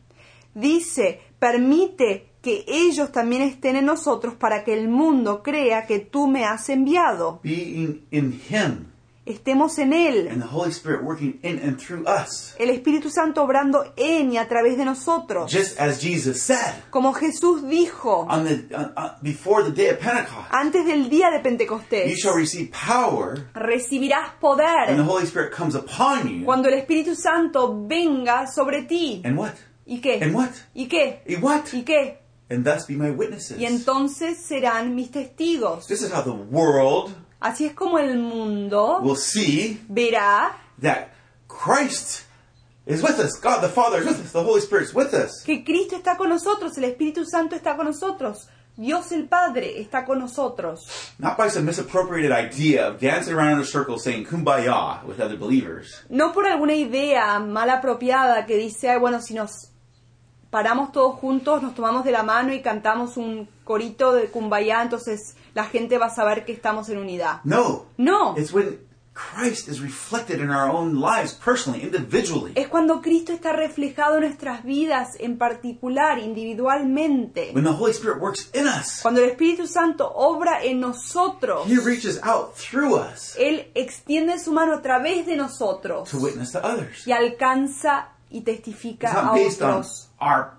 Dice, 0.54 1.20
permite 1.38 2.28
que 2.42 2.64
ellos 2.66 3.10
también 3.12 3.42
estén 3.42 3.76
en 3.76 3.86
nosotros 3.86 4.34
para 4.34 4.64
que 4.64 4.74
el 4.74 4.88
mundo 4.88 5.42
crea 5.42 5.86
que 5.86 6.00
tú 6.00 6.26
me 6.26 6.44
has 6.44 6.68
enviado. 6.68 7.40
Being 7.42 8.02
in 8.10 8.40
him 8.50 8.91
Estemos 9.24 9.78
en 9.78 9.92
Él, 9.92 10.26
and 10.28 10.42
the 10.42 10.48
Holy 10.48 10.70
Spirit 10.72 11.04
working 11.04 11.38
in 11.44 11.60
and 11.60 11.78
through 11.78 12.04
us. 12.08 12.56
el 12.58 12.70
Espíritu 12.70 13.08
Santo 13.08 13.44
obrando 13.44 13.84
en 13.96 14.32
y 14.32 14.36
a 14.36 14.48
través 14.48 14.76
de 14.76 14.84
nosotros. 14.84 15.48
Just 15.48 15.78
as 15.78 16.00
Jesus 16.02 16.42
said 16.42 16.74
Como 16.90 17.12
Jesús 17.12 17.62
dijo 17.68 18.26
on 18.28 18.44
the 18.44 18.74
on, 18.76 18.92
on- 18.96 19.10
before 19.22 19.62
the 19.62 19.70
day 19.70 19.90
of 19.90 20.00
Pentecost, 20.00 20.48
antes 20.50 20.84
del 20.84 21.08
día 21.08 21.30
de 21.30 21.36
you 21.38 21.42
Pentecostés, 21.44 22.16
shall 22.18 22.34
receive 22.34 22.72
power 22.72 23.46
recibirás 23.54 24.32
when 24.40 24.96
the 24.96 25.02
poder 25.02 25.02
Holy 25.04 25.24
Spirit 25.26 25.52
comes 25.52 25.76
upon 25.76 26.26
you. 26.40 26.44
cuando 26.44 26.68
el 26.68 26.74
Espíritu 26.74 27.14
Santo 27.14 27.86
venga 27.86 28.48
sobre 28.52 28.82
ti. 28.88 29.22
And 29.24 29.38
what? 29.38 29.52
¿Y 29.86 30.00
qué? 30.00 30.20
And 30.20 30.34
what? 30.34 30.50
¿Y 30.74 30.86
qué? 30.88 31.22
And 31.28 31.42
what? 31.44 31.72
¿Y 31.72 31.82
qué? 31.84 32.18
And 32.50 32.64
thus 32.66 32.86
be 32.88 32.94
my 32.96 33.10
witnesses. 33.10 33.56
Y 33.58 33.66
entonces 33.66 34.36
serán 34.38 34.94
mis 34.96 35.10
testigos. 35.12 35.86
This 35.86 36.02
is 36.02 36.12
how 36.12 36.22
the 36.22 36.32
world 36.32 37.14
Así 37.42 37.66
es 37.66 37.74
como 37.74 37.98
el 37.98 38.18
mundo 38.18 39.00
will 39.02 39.16
see 39.16 39.80
verá 39.88 40.52
that 40.80 41.08
Christ 41.48 42.22
is 42.86 43.02
with 43.02 43.18
us. 43.18 43.38
God 43.40 43.60
the 43.60 43.68
Father 43.68 44.00
is 44.00 44.06
with 44.06 44.20
us. 44.24 44.32
The 44.32 44.42
Holy 44.42 44.60
Spirit 44.60 44.84
is 44.84 44.94
with 44.94 45.12
us. 45.12 45.42
que 45.44 45.64
Cristo 45.64 45.96
está 45.96 46.16
con 46.16 46.28
nosotros, 46.28 46.76
el 46.78 46.84
Espíritu 46.84 47.24
Santo 47.24 47.56
está 47.56 47.76
con 47.76 47.86
nosotros. 47.86 48.48
Dios 48.76 49.12
el 49.12 49.28
Padre 49.28 49.80
está 49.80 50.04
con 50.04 50.18
nosotros. 50.20 50.86
Not 51.18 51.36
by 51.36 51.50
some 51.50 51.66
misappropriated 51.66 52.30
idea 52.32 52.88
of 52.88 53.00
dancing 53.00 53.34
around 53.34 53.52
in 53.52 53.58
a 53.58 53.64
circle 53.66 53.98
saying 53.98 54.24
kumbaya 54.24 55.04
with 55.04 55.20
other 55.20 55.36
believers. 55.36 56.04
No 56.08 56.32
por 56.32 56.46
alguna 56.46 56.74
idea 56.74 57.38
mal 57.38 57.68
apropiada 57.68 58.46
que 58.46 58.56
dice, 58.56 58.88
"Ay, 58.88 58.98
bueno, 58.98 59.20
si 59.20 59.34
nos 59.34 59.50
paramos 60.50 60.92
todos 60.92 61.16
juntos, 61.18 61.62
nos 61.62 61.74
tomamos 61.74 62.04
de 62.04 62.12
la 62.12 62.22
mano 62.22 62.52
y 62.52 62.62
cantamos 62.62 63.16
un 63.16 63.48
corito 63.64 64.12
de 64.12 64.26
kumbaya, 64.26 64.82
entonces 64.82 65.36
la 65.54 65.64
gente 65.64 65.98
va 65.98 66.06
a 66.06 66.14
saber 66.14 66.44
que 66.44 66.52
estamos 66.52 66.88
en 66.88 66.98
unidad. 66.98 67.40
No. 67.44 67.86
No, 67.96 68.34
It's 68.36 68.52
when 68.52 68.78
Christ 69.14 69.68
is 69.68 69.80
reflected 69.82 70.40
in 70.40 70.48
our 70.50 70.70
own 70.70 70.98
lives 70.98 71.34
personally, 71.34 71.82
individually. 71.82 72.52
es 72.54 72.68
cuando 72.68 73.02
Cristo 73.02 73.34
está 73.34 73.52
reflejado 73.52 74.14
en 74.16 74.22
nuestras 74.22 74.64
vidas 74.64 75.16
en 75.20 75.36
particular, 75.36 76.18
individualmente. 76.18 77.50
When 77.54 77.64
the 77.64 77.72
Holy 77.72 77.92
Spirit 77.92 78.20
works 78.20 78.48
in 78.54 78.66
us. 78.66 79.00
Cuando 79.02 79.20
el 79.22 79.30
Espíritu 79.30 79.66
Santo 79.66 80.10
obra 80.14 80.62
en 80.64 80.80
nosotros, 80.80 81.66
He 81.68 81.78
reaches 81.78 82.20
out 82.22 82.54
through 82.54 82.94
us 82.96 83.34
Él 83.38 83.70
extiende 83.74 84.38
su 84.38 84.52
mano 84.52 84.74
a 84.74 84.82
través 84.82 85.26
de 85.26 85.36
nosotros 85.36 86.08
to 86.10 86.18
witness 86.18 86.52
to 86.52 86.60
others. 86.60 87.06
y 87.06 87.12
alcanza 87.12 88.08
y 88.30 88.38
It's 88.38 88.46
testifica 88.46 89.12
not 89.12 89.24
a 89.24 89.32
based 89.34 89.60
on 89.62 89.70
otros. 89.80 90.08
our 90.20 90.52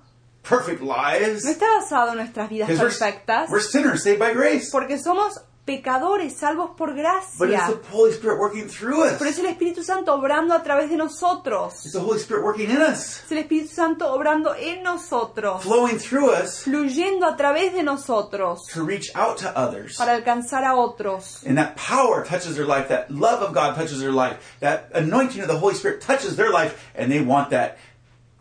perfect 0.47 0.81
lives. 0.81 1.43
No 1.45 1.51
está 1.51 1.65
basado 1.79 2.12
en 2.12 2.17
nuestras 2.17 2.50
vidas 2.50 2.69
perfectas, 2.69 3.50
we're, 3.50 3.57
we're 3.59 3.62
sinners 3.62 4.03
saved 4.03 4.19
by 4.19 4.33
grace. 4.33 4.69
porque 4.71 4.97
somos 5.00 5.39
pecadores 5.65 6.33
salvos 6.35 6.71
por 6.77 6.89
But 6.93 7.00
it's 7.00 7.38
gracia. 7.39 7.79
the 7.81 7.89
Holy 7.89 8.12
Spirit 8.12 8.38
working 8.38 8.67
through 8.67 9.05
us. 9.05 9.17
Pero 9.17 9.29
es 9.29 9.39
el 9.39 9.45
Espíritu 9.45 9.81
Santo 9.81 10.13
obrando 10.13 10.53
a 10.53 10.62
través 10.62 10.89
de 10.89 10.97
nosotros. 10.97 11.85
It's 11.85 11.93
the 11.93 12.01
Holy 12.01 12.19
Spirit 12.19 12.43
working 12.43 12.69
in 12.69 12.81
us, 12.81 13.23
Es 13.23 13.31
el 13.31 13.38
Espíritu 13.38 13.69
Santo 13.73 14.12
obrando 14.13 14.53
en 14.59 14.83
nosotros, 14.83 15.63
flowing 15.63 15.97
through 15.97 16.31
us 16.31 16.63
fluyendo 16.65 17.25
a 17.25 17.38
través 17.38 17.71
de 17.73 17.81
nosotros 17.81 18.59
to 18.73 18.83
reach 18.83 19.09
out 19.15 19.38
to 19.38 19.47
others. 19.57 19.95
para 19.97 20.15
alcanzar 20.15 20.65
a 20.65 20.75
otros. 20.75 21.41
And 21.47 21.57
that 21.57 21.77
power 21.77 22.25
touches 22.25 22.57
their 22.57 22.67
life, 22.67 22.89
that 22.89 23.09
love 23.09 23.41
of 23.41 23.53
God 23.53 23.75
touches 23.75 24.01
their 24.01 24.12
life, 24.12 24.35
that 24.59 24.89
anointing 24.93 25.41
of 25.41 25.47
the 25.47 25.57
Holy 25.57 25.75
Spirit 25.75 26.01
touches 26.01 26.35
their 26.35 26.51
life, 26.51 26.75
and 26.93 27.09
they 27.09 27.21
want 27.21 27.51
that 27.51 27.77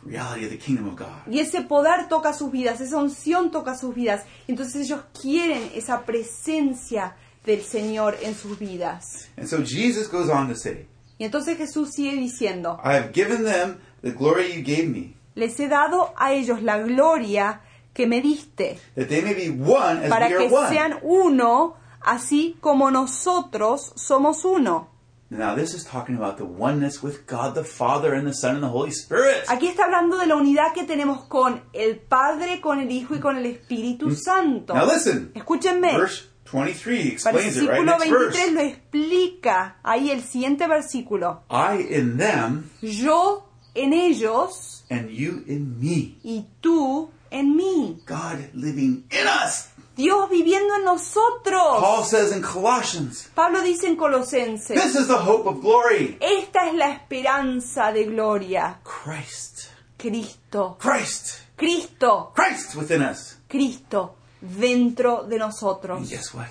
reality 0.05 0.45
of 0.45 0.51
the 0.51 0.59
kingdom 0.59 0.89
of 0.89 0.97
God. 0.97 1.27
Y 1.31 1.41
ese 1.41 1.63
poder 1.63 2.09
toca 2.09 2.33
sus 2.33 2.51
vidas, 2.51 2.81
esa 2.81 2.97
unción 2.99 3.51
toca 3.51 3.77
sus 3.77 3.95
vidas. 3.95 4.25
Entonces 4.49 4.77
ellos 4.87 5.01
quieren 5.21 5.71
esa 5.75 6.03
presencia 6.03 7.17
del 7.45 7.63
Señor 7.63 8.17
en 8.23 8.35
sus 8.35 8.59
vidas. 8.59 9.29
And 9.37 9.47
so 9.49 9.59
Jesus 9.65 10.09
goes 10.11 10.29
on 10.29 10.49
to 10.49 10.55
say, 10.55 10.87
Y 11.19 11.25
entonces 11.25 11.57
Jesús 11.57 11.91
sigue 11.93 12.17
diciendo, 12.17 12.81
I 12.85 12.95
have 12.97 13.13
given 13.13 13.45
them 13.45 13.79
the 14.03 14.11
glory 14.13 14.53
you 14.55 14.63
gave 14.63 14.89
me, 14.89 15.15
les 15.35 15.59
he 15.61 15.69
dado 15.69 16.13
a 16.17 16.33
ellos 16.33 16.63
la 16.63 16.79
gloria 16.79 17.61
que 17.95 18.07
me 18.07 18.21
diste, 18.21 18.79
that 18.97 19.09
they 19.09 19.23
may 19.23 19.35
be 19.35 19.51
one 19.51 20.05
as 20.05 20.09
para 20.11 20.27
we 20.29 20.35
are 20.35 20.49
que 20.49 20.55
one. 20.55 20.69
sean 20.69 20.99
uno, 21.03 21.77
así 22.01 22.57
como 22.61 22.91
nosotros 22.91 23.93
somos 23.97 24.45
uno. 24.45 24.89
Now, 25.35 25.55
this 25.55 25.73
is 25.73 25.83
talking 25.85 26.15
about 26.17 26.37
the 26.37 26.45
oneness 26.45 27.03
with 27.03 27.27
God 27.27 27.55
the 27.55 27.65
Father 27.65 28.13
and 28.13 28.27
the 28.27 28.35
Son 28.35 28.55
and 28.57 28.63
the 28.63 28.69
Holy 28.69 28.91
Spirit. 28.91 29.45
Aquí 29.49 29.67
está 29.67 29.85
hablando 29.85 30.19
de 30.19 30.27
la 30.27 30.37
unidad 30.37 30.75
que 30.75 30.85
tenemos 30.85 31.25
con 31.27 31.63
el 31.73 31.97
Padre, 32.01 32.61
con 32.61 32.81
el 32.81 32.91
Hijo 32.91 33.15
y 33.15 33.19
con 33.21 33.37
el 33.39 33.47
Espíritu 33.47 34.15
Santo. 34.15 34.75
Now, 34.75 34.85
listen. 34.87 35.33
Escúchenme. 35.35 35.97
Verse 35.97 36.25
23 36.45 37.13
explains 37.13 37.57
it, 37.57 37.63
right? 37.67 37.81
Versículo 37.81 37.85
Next 37.87 38.11
23 38.11 38.33
verse. 38.35 38.53
lo 38.53 38.61
explica. 38.61 39.77
Ahí 39.83 40.11
el 40.11 40.23
siguiente 40.23 40.67
versículo. 40.69 41.45
I 41.51 41.87
in 41.89 42.19
them 42.19 42.71
Yo 42.83 43.49
en 43.75 43.95
ellos 43.95 44.85
and 44.91 45.09
you 45.09 45.43
in 45.47 45.81
me. 45.81 46.19
y 46.23 46.45
tú 46.61 47.11
en 47.31 47.57
mí. 47.57 48.03
God 48.07 48.51
living 48.53 49.05
in 49.11 49.27
us. 49.27 49.69
Dios 49.97 50.31
viviendo 50.31 50.75
en 50.77 50.85
nosotros. 50.85 51.81
Paul 51.81 52.05
says 52.05 52.33
in 52.33 52.43
Colossians, 52.43 53.29
Pablo 53.35 53.61
dice 53.63 53.87
en 53.89 53.97
Colosenses, 53.97 54.81
this 54.83 54.95
is 54.95 55.07
the 55.07 55.19
hope 55.19 55.47
of 55.49 55.61
glory. 55.61 56.17
esta 56.21 56.69
es 56.69 56.75
la 56.75 56.91
esperanza 56.93 57.93
de 57.93 58.05
gloria. 58.07 58.81
Christ. 58.85 59.69
Cristo, 59.99 60.77
Christ. 60.81 61.41
Cristo, 61.57 62.33
Christ 62.35 62.75
within 62.75 63.03
us. 63.03 63.37
Cristo 63.49 64.17
dentro 64.41 65.23
de 65.29 65.37
And 65.37 65.45
nosotros. 65.45 66.09
guess 66.11 66.35
what? 66.35 66.51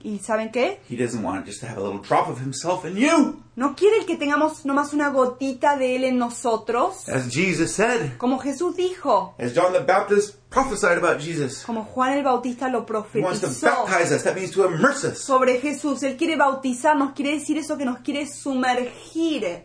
¿Y 0.00 0.18
saben 0.20 0.50
qué? 0.52 0.80
He 0.88 0.96
doesn't 0.96 1.24
want 1.24 1.44
just 1.46 1.60
to 1.60 1.66
have 1.66 1.78
a 1.78 1.80
little 1.82 2.00
drop 2.00 2.28
of 2.28 2.38
himself 2.40 2.84
in 2.84 2.96
you. 2.96 3.42
No 3.56 3.74
quiere 3.74 4.06
que 4.06 4.16
tengamos 4.16 4.64
nomás 4.64 4.92
una 4.92 5.08
gotita 5.10 5.76
de 5.76 5.96
Él 5.96 6.04
en 6.04 6.18
nosotros. 6.18 7.08
As 7.08 7.28
Jesus 7.34 7.72
said, 7.72 8.16
Como 8.18 8.38
Jesús 8.38 8.76
dijo, 8.76 9.34
as 9.38 9.52
John 9.54 9.72
the 9.72 9.80
Baptist 9.80 10.36
prophesied 10.50 10.98
about 10.98 11.20
Jesus. 11.20 11.64
como 11.64 11.82
Juan 11.84 12.12
el 12.12 12.22
Bautista 12.22 12.68
lo 12.68 12.86
He 13.12 13.20
wants 13.20 13.40
to 13.40 13.48
profetizó 13.48 13.84
baptize 13.86 14.14
us. 14.14 14.22
That 14.22 14.36
means 14.36 14.52
to 14.52 14.64
immerse 14.66 15.04
us. 15.08 15.18
sobre 15.18 15.60
Jesús. 15.60 16.02
Él 16.04 16.16
quiere 16.16 16.36
bautizarnos, 16.36 17.12
quiere 17.14 17.32
decir 17.32 17.58
eso 17.58 17.76
que 17.76 17.84
nos 17.84 17.98
quiere 17.98 18.26
sumergir. 18.28 19.64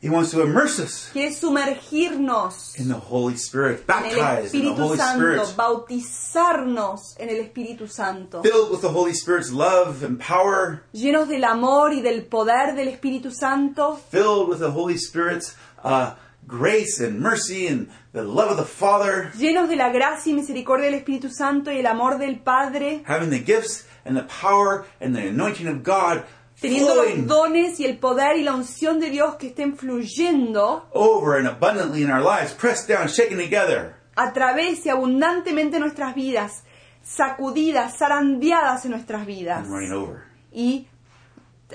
He 0.00 0.10
wants 0.10 0.30
to 0.32 0.42
immerse 0.42 0.78
us 0.78 1.10
Quiere 1.12 1.30
sumergirnos 1.32 2.78
in 2.78 2.88
the 2.88 2.94
Holy 2.98 3.36
Spirit, 3.36 3.86
baptized 3.86 4.54
in 4.54 4.64
the 4.66 4.74
Holy 4.74 4.96
Santo, 4.98 5.16
Spirit, 5.16 5.56
bautizarnos 5.56 7.16
en 7.18 7.28
el 7.30 7.42
Espíritu 7.44 7.88
Santo. 7.88 8.42
filled 8.42 8.70
with 8.70 8.82
the 8.82 8.90
Holy 8.90 9.12
Spirit's 9.14 9.52
love 9.52 10.02
and 10.02 10.20
power, 10.20 10.82
Llenos 10.94 11.28
del 11.28 11.44
amor 11.44 11.92
y 11.92 12.02
del 12.02 12.22
poder 12.24 12.74
del 12.74 12.88
Espíritu 12.88 13.32
Santo, 13.32 13.96
filled 14.10 14.48
with 14.48 14.58
the 14.58 14.70
Holy 14.70 14.96
Spirit's 14.96 15.56
uh, 15.82 16.14
grace 16.46 17.00
and 17.00 17.20
mercy 17.20 17.66
and 17.66 17.88
the 18.12 18.22
love 18.22 18.50
of 18.50 18.56
the 18.56 18.64
Father, 18.64 19.30
llenos 19.36 19.68
de 19.68 19.76
la 19.76 19.90
gracia 19.90 20.30
y 20.30 20.34
misericordia 20.34 20.90
del 20.90 21.00
Espíritu 21.00 21.30
Santo 21.30 21.70
y 21.70 21.78
el 21.78 21.86
amor 21.86 22.18
del 22.18 22.36
Padre, 22.40 23.02
having 23.06 23.30
the 23.30 23.38
gifts 23.38 23.86
and 24.04 24.16
the 24.16 24.22
power 24.24 24.86
and 25.00 25.14
the 25.16 25.26
anointing 25.26 25.66
of 25.66 25.82
God 25.82 26.24
teniendo 26.60 26.94
los 26.94 27.26
dones 27.26 27.78
y 27.80 27.84
el 27.84 27.98
poder 27.98 28.36
y 28.38 28.42
la 28.42 28.54
unción 28.54 28.98
de 29.00 29.10
Dios 29.10 29.34
que 29.36 29.48
estén 29.48 29.76
fluyendo 29.76 30.88
over 30.92 31.38
and 31.38 31.46
abundantly 31.48 32.02
in 32.02 32.10
our 32.10 32.22
lives, 32.22 32.52
pressed 32.54 32.88
down, 32.88 33.08
shaken 33.08 33.38
together. 33.38 33.94
a 34.16 34.32
través 34.32 34.84
y 34.86 34.88
abundantemente 34.88 35.76
en 35.76 35.82
nuestras 35.82 36.14
vidas, 36.14 36.64
sacudidas, 37.02 37.98
zarandeadas 37.98 38.84
en 38.86 38.92
nuestras 38.92 39.26
vidas 39.26 39.58
and 39.58 39.68
running 39.70 39.92
over, 39.92 40.22
y 40.52 40.86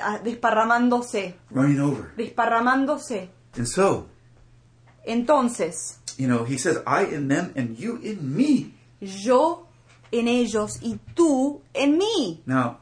ah, 0.01 0.19
desparramándose, 0.23 1.35
running 1.51 1.79
over. 1.79 2.11
desparramándose. 2.17 3.29
And 3.57 3.67
so, 3.67 4.07
Entonces, 5.05 6.00
you 6.17 6.27
know, 6.27 6.45
he 6.45 6.57
says, 6.57 6.77
I 6.85 7.03
in 7.05 7.27
them 7.27 7.51
and 7.55 7.75
you 7.77 8.00
in 8.03 8.35
me. 8.35 8.73
yo 9.01 9.67
en 10.11 10.27
ellos 10.27 10.77
y 10.81 11.00
tú 11.15 11.61
en 11.73 11.97
mí. 11.97 12.41
Now, 12.45 12.77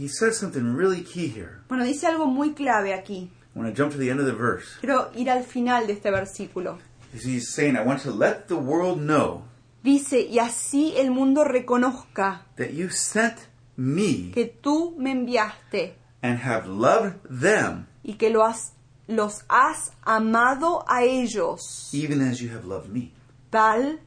he 0.00 0.08
says 0.08 0.38
something 0.38 0.74
really 0.74 1.02
key 1.02 1.28
here. 1.28 1.60
Bueno, 1.68 1.84
dice 1.84 2.06
algo 2.06 2.26
muy 2.26 2.54
clave 2.54 2.94
aquí. 2.94 3.30
I 3.54 3.58
want 3.58 3.68
to 3.74 3.82
jump 3.82 3.92
to 3.92 3.98
the 3.98 4.10
end 4.10 4.20
of 4.20 4.26
the 4.26 4.32
verse. 4.32 4.78
Quiero 4.80 5.10
ir 5.14 5.28
al 5.28 5.42
final 5.44 5.86
de 5.86 5.92
este 5.94 6.10
versículo. 6.10 6.78
He's 7.12 7.52
saying, 7.52 7.76
I 7.76 7.82
want 7.82 8.00
to 8.02 8.10
let 8.12 8.46
the 8.48 8.56
world 8.56 9.00
know 9.00 9.42
Dice, 9.82 10.20
y 10.30 10.38
así 10.38 10.94
el 10.96 11.10
mundo 11.10 11.42
reconozca 11.42 12.42
that 12.56 12.72
you 12.72 12.88
sent 12.90 13.36
me 13.76 14.30
que 14.32 14.44
tú 14.46 14.94
me 14.96 15.10
enviaste 15.10 15.94
and 16.22 16.38
have 16.38 16.68
loved 16.68 17.16
them 17.28 17.86
y 18.04 18.14
que 18.14 18.30
lo 18.30 18.44
has- 18.44 18.72
los 19.08 19.42
has 19.48 19.90
amado 20.04 20.84
a 20.86 21.02
ellos, 21.02 21.90
even 21.92 22.20
as 22.20 22.38
you 22.40 22.50
have 22.50 22.64
loved 22.64 22.90
me. 22.90 23.10
tal 23.50 23.98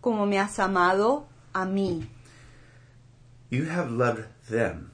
como 0.00 0.24
me 0.26 0.38
has 0.38 0.58
amado 0.60 1.26
a 1.52 1.64
mí. 1.64 2.06
You 3.50 3.64
have 3.68 3.90
loved 3.90 4.26
them 4.48 4.91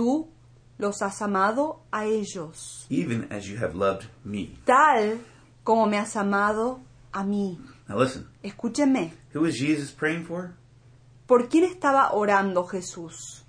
Tú 0.00 0.30
los 0.78 1.02
has 1.02 1.20
amado 1.20 1.82
a 1.92 2.06
ellos, 2.06 2.86
even 2.88 3.30
as 3.30 3.44
you 3.44 3.58
have 3.58 3.74
loved 3.74 4.06
me. 4.24 4.56
tal 4.64 5.18
como 5.62 5.86
me 5.86 5.98
has 5.98 6.16
amado 6.16 6.80
a 7.12 7.22
mí. 7.22 7.58
Now 7.86 7.98
listen, 7.98 8.26
Escúchenme, 8.42 9.12
who 9.34 9.42
was 9.42 9.58
Jesus 9.58 9.92
praying 9.92 10.24
for? 10.24 10.54
¿por 11.26 11.50
quién 11.50 11.64
estaba 11.64 12.14
orando 12.14 12.64
Jesús? 12.64 13.44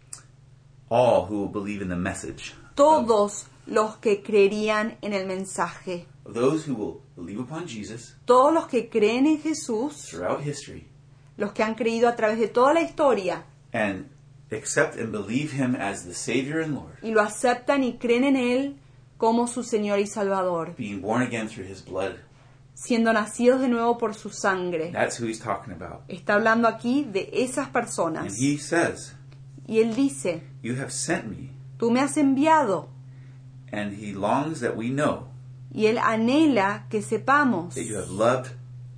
All 0.90 1.26
who 1.30 1.44
will 1.44 1.52
believe 1.54 1.82
in 1.82 1.88
the 1.88 1.96
message. 1.96 2.54
Todos 2.76 3.48
los 3.66 3.96
que 4.00 4.22
creerían 4.22 4.98
en 5.02 5.14
el 5.14 5.26
mensaje, 5.26 6.06
those 6.26 6.70
who 6.70 6.76
will 6.76 7.02
believe 7.16 7.40
upon 7.40 7.66
Jesus 7.66 8.18
todos 8.26 8.54
los 8.54 8.68
que 8.68 8.90
creen 8.90 9.26
en 9.26 9.40
Jesús, 9.42 10.10
throughout 10.10 10.46
history 10.46 10.86
los 11.38 11.54
que 11.54 11.64
han 11.64 11.76
creído 11.76 12.10
a 12.10 12.16
través 12.18 12.40
de 12.40 12.50
toda 12.50 12.74
la 12.74 12.82
historia 12.82 13.46
and 13.72 14.10
accept 14.58 14.96
and 14.98 15.12
believe 15.12 15.52
him 15.54 15.76
as 15.76 16.04
the 16.06 16.14
Savior 16.14 16.60
and 16.62 16.76
Lord, 16.76 16.98
y 17.02 17.12
lo 17.12 17.22
aceptan 17.22 17.84
y 17.84 17.98
creen 17.98 18.24
en 18.24 18.36
Él 18.36 18.76
como 19.18 19.48
su 19.48 19.64
Señor 19.64 20.00
y 20.00 20.08
Salvador, 20.08 20.76
being 20.78 21.02
born 21.02 21.22
again 21.22 21.48
through 21.48 21.66
his 21.70 21.84
blood. 21.86 22.16
siendo 22.74 23.14
nacidos 23.14 23.62
de 23.62 23.68
nuevo 23.68 23.98
por 23.98 24.16
su 24.16 24.30
sangre. 24.30 24.92
That's 24.92 25.20
who 25.20 25.28
he's 25.28 25.40
talking 25.40 25.74
about. 25.74 26.02
Está 26.08 26.34
hablando 26.36 26.68
aquí 26.68 27.04
de 27.04 27.30
esas 27.34 27.66
And 27.66 27.74
personas. 27.74 28.38
he 28.40 28.58
says, 28.58 29.14
Y 29.68 29.80
Él 29.80 29.94
dice, 29.96 30.42
You 30.64 30.76
have 30.76 30.92
sent 30.92 31.26
me, 31.26 31.52
tú 31.78 31.92
me 31.92 32.00
has 32.00 32.18
enviado. 32.18 32.88
and 33.72 33.94
he 33.94 34.14
longs 34.14 34.60
that 34.62 34.76
we 34.76 34.90
know 34.90 35.28
Y 35.74 35.86
Él 35.86 35.98
anhela 36.00 36.86
que 36.90 37.02
sepamos 37.02 37.76
that 37.76 37.84
you 37.86 37.96
have 37.98 38.10
loved 38.10 38.52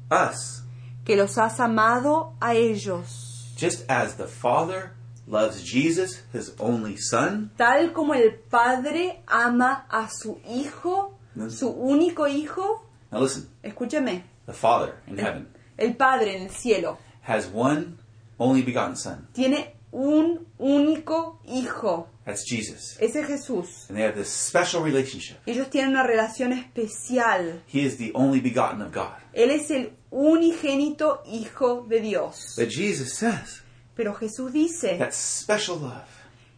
us 0.10 0.64
que 1.06 1.16
los 1.18 1.38
has 1.38 1.60
amado 1.60 2.34
a 2.40 2.56
ellos, 2.56 3.54
just 3.58 3.84
as 3.90 4.16
the 4.16 4.26
Father 4.28 4.94
loves 5.34 5.64
Jesus, 5.64 6.22
his 6.32 6.54
only 6.60 6.96
Son, 6.96 7.50
Tal 7.58 7.92
como 7.92 8.14
el 8.14 8.36
Padre 8.50 9.24
ama 9.28 9.86
a 9.90 10.08
su 10.08 10.40
Hijo, 10.48 11.18
su 11.50 11.70
único 11.70 12.28
Hijo, 12.28 12.86
now 13.12 13.20
listen, 13.22 13.50
escúcheme, 13.64 14.24
the 14.46 14.54
Father 14.54 14.94
in 15.08 15.18
heaven 15.18 15.48
el 15.78 15.96
Padre 15.96 16.36
en 16.38 16.44
el 16.44 16.50
cielo 16.52 17.00
has 17.24 17.48
one 17.52 17.98
only 18.38 18.62
begotten 18.62 18.96
Son. 18.96 19.28
tiene 19.34 19.74
un 19.92 20.46
único 20.60 21.40
Hijo, 21.46 22.08
That's 22.26 22.46
Jesus. 22.48 22.96
ese 23.02 23.20
es 23.22 23.28
Jesús. 23.28 23.90
And 23.90 23.98
they 23.98 24.04
have 24.04 24.16
this 24.16 24.30
special 24.30 24.82
relationship. 24.84 25.38
Ellos 25.48 25.70
tienen 25.70 25.90
una 25.92 26.04
relación 26.04 26.54
especial. 26.54 27.62
He 27.68 27.82
is 27.82 27.98
the 27.98 28.12
only 28.14 28.40
begotten 28.40 28.82
of 28.82 28.94
God. 28.94 29.12
Él 29.34 29.50
es 29.52 29.70
el 29.72 29.94
unigénito 30.12 31.22
Hijo 31.26 31.86
de 31.90 32.00
Dios. 32.02 32.56
But 32.58 32.70
Jesus 32.70 33.14
says 33.14 33.63
Pero 33.96 34.14
Jesús 34.16 34.52
dice, 34.52 34.98
that 34.98 35.12
special 35.14 35.78
love 35.80 36.08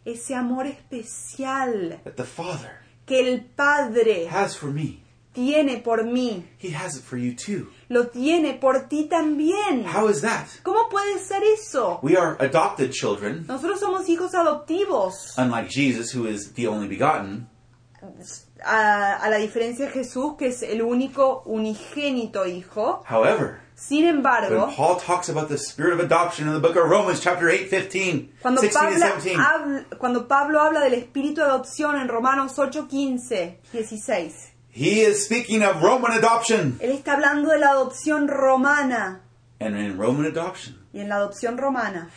ese 0.04 0.34
amor 0.34 0.66
especial 0.66 1.98
that 2.04 2.14
the 2.16 2.24
Father 2.24 2.70
que 3.06 3.20
el 3.20 3.40
Padre 3.56 4.26
has 4.28 4.56
for 4.56 4.70
me, 4.70 5.02
tiene 5.32 5.78
por 5.82 6.04
mí, 6.04 6.44
He 6.58 6.70
has 6.74 6.96
it 6.96 7.02
for 7.04 7.18
you 7.18 7.34
too. 7.34 7.68
lo 7.88 8.06
tiene 8.08 8.54
por 8.54 8.88
ti 8.88 9.08
también. 9.08 9.84
How 9.84 10.08
is 10.08 10.22
that? 10.22 10.46
¿Cómo 10.62 10.88
puede 10.88 11.18
ser 11.18 11.42
eso? 11.42 11.98
We 12.02 12.16
are 12.16 12.36
adopted 12.40 12.90
children, 12.92 13.44
Nosotros 13.46 13.80
somos 13.80 14.08
hijos 14.08 14.34
adoptivos, 14.34 15.34
unlike 15.36 15.68
Jesus, 15.68 16.12
who 16.14 16.26
is 16.26 16.52
the 16.54 16.66
only 16.68 16.88
begotten. 16.88 17.48
a, 18.64 19.16
a 19.22 19.28
la 19.30 19.36
diferencia 19.38 19.86
de 19.86 19.92
Jesús, 19.92 20.36
que 20.38 20.46
es 20.48 20.62
el 20.62 20.82
único 20.82 21.42
unigénito 21.46 22.46
hijo. 22.46 23.02
However, 23.08 23.60
Sin 23.78 24.06
when 24.06 24.16
embargo, 24.16 24.72
Paul 24.74 24.96
talks 24.98 25.28
about 25.28 25.50
the 25.50 25.58
spirit 25.58 25.92
of 25.92 26.00
adoption 26.00 26.48
in 26.48 26.54
the 26.54 26.60
book 26.60 26.76
of 26.76 26.88
Romans, 26.88 27.20
chapter 27.20 27.50
8, 27.50 27.68
15, 27.68 28.32
cuando 28.40 28.62
16 28.62 28.72
Pablo, 28.72 28.94
and 28.94 29.22
17, 29.22 29.36
habla, 29.38 29.84
cuando 29.98 30.26
Pablo 30.26 30.60
habla 30.60 30.80
del 30.80 30.94
espíritu 30.94 31.36
de 31.36 31.42
adopción 31.42 32.00
en 32.00 32.08
Romanos 32.08 32.58
8, 32.58 32.88
15, 32.88 33.58
16, 33.72 34.52
he 34.70 35.02
is 35.02 35.22
speaking 35.26 35.62
of 35.62 35.82
Roman 35.82 36.12
adoption. 36.12 36.78
él 36.80 36.92
está 36.92 37.12
hablando 37.18 37.50
de 37.50 37.58
la 37.58 37.72
adopción 37.72 38.28
romana. 38.28 39.20
And 39.60 39.76
in 39.76 39.98
Roman 39.98 40.24
adoption, 40.24 40.76
Y 40.94 41.00
en 41.00 41.10
la 41.10 41.16
adopción 41.16 41.58
romana, 41.58 42.08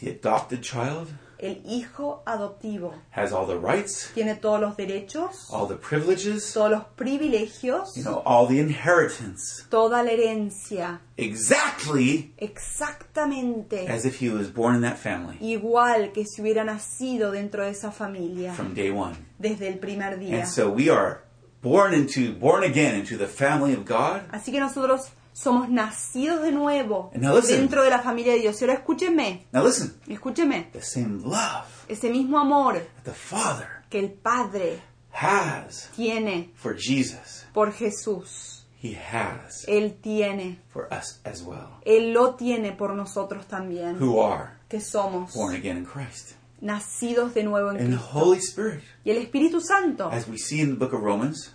the 0.00 0.10
adopted 0.10 0.62
child 0.62 1.08
el 1.40 1.62
hijo 1.64 2.22
adoptivo 2.26 2.94
has 3.10 3.32
all 3.32 3.46
the 3.46 3.56
rights, 3.56 4.10
tiene 4.14 4.34
todos 4.34 4.60
los 4.60 4.76
derechos, 4.76 5.48
all 5.50 5.66
the 5.68 5.76
privileges, 5.76 6.52
todos 6.52 6.70
los 6.70 6.82
privilegios, 6.96 7.94
you 7.96 8.02
know, 8.02 8.22
all 8.24 8.46
the 8.46 8.58
inheritance, 8.58 9.64
toda 9.70 10.02
la 10.02 10.10
herencia, 10.10 11.00
exactly 11.16 12.32
exactamente 12.38 13.88
as 13.88 14.04
if 14.04 14.20
he 14.20 14.28
was 14.28 14.48
born 14.52 14.76
in 14.76 14.82
that 14.82 14.96
family 14.98 15.36
igual 15.40 16.12
que 16.12 16.24
si 16.24 16.42
hubiera 16.42 16.64
nacido 16.64 17.30
dentro 17.30 17.64
de 17.64 17.70
esa 17.70 17.90
familia 17.90 18.52
from 18.54 18.74
day 18.74 18.90
one. 18.90 19.16
desde 19.38 19.68
el 19.68 19.78
primer 19.78 20.18
día. 20.18 20.40
And 20.40 20.48
so 20.48 20.70
we 20.70 20.90
are 20.90 21.22
born 21.62 21.94
into, 21.94 22.32
born 22.34 22.64
again 22.64 22.94
into 22.94 23.16
the 23.16 23.26
family 23.26 23.74
of 23.74 23.84
God. 23.84 24.22
Así 24.32 24.52
que 24.52 24.60
nosotros 24.60 25.10
somos 25.32 25.68
nacidos 25.68 26.42
de 26.42 26.52
nuevo 26.52 27.10
dentro 27.12 27.82
de 27.84 27.90
la 27.90 28.00
familia 28.00 28.32
de 28.32 28.40
Dios. 28.40 28.60
Y 28.60 28.64
ahora 28.64 28.74
escúcheme, 28.74 29.46
Now 29.52 29.64
listen, 29.64 29.94
escúcheme, 30.08 30.70
the 30.72 30.82
same 30.82 31.20
love 31.22 31.66
ese 31.88 32.10
mismo 32.10 32.38
amor 32.38 32.86
the 33.04 33.12
Father 33.12 33.68
que 33.88 33.98
el 34.00 34.10
Padre 34.10 34.80
has 35.12 35.88
tiene 35.96 36.50
for 36.54 36.76
Jesus, 36.76 37.46
por 37.52 37.72
Jesús, 37.72 38.66
he 38.82 38.94
has 38.94 39.64
Él 39.66 39.96
tiene, 40.00 40.60
for 40.68 40.86
us 40.92 41.20
as 41.24 41.42
well, 41.42 41.78
Él 41.84 42.12
lo 42.12 42.34
tiene 42.34 42.72
por 42.72 42.94
nosotros 42.94 43.46
también, 43.46 43.96
who 44.00 44.20
are 44.20 44.50
que 44.68 44.80
somos 44.80 45.34
born 45.34 45.54
again 45.54 45.76
in 45.78 45.84
Christ. 45.84 46.32
nacidos 46.60 47.34
de 47.34 47.44
nuevo 47.44 47.70
en 47.70 47.76
And 47.78 47.90
the 47.92 47.96
Cristo. 47.96 48.18
Holy 48.18 48.38
Spirit, 48.38 48.82
Y 49.04 49.10
el 49.12 49.18
Espíritu 49.18 49.60
Santo, 49.60 50.10
as 50.10 50.28
we 50.28 50.36
see 50.38 50.60
in 50.60 50.70
the 50.70 50.76
book 50.76 50.92
of 50.92 51.00
Romans, 51.02 51.54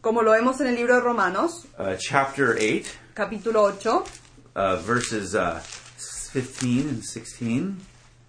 como 0.00 0.22
lo 0.22 0.32
vemos 0.32 0.60
en 0.60 0.68
el 0.68 0.76
libro 0.76 0.94
de 0.94 1.00
Romanos, 1.00 1.66
uh, 1.78 1.94
chapter 1.98 2.56
8, 2.58 2.90
capítulo 3.14 3.62
8, 3.62 4.04
uh, 4.56 4.76
verses 4.76 5.34
uh, 5.34 5.60
15 6.32 6.88
and 6.88 7.02
16, 7.02 7.76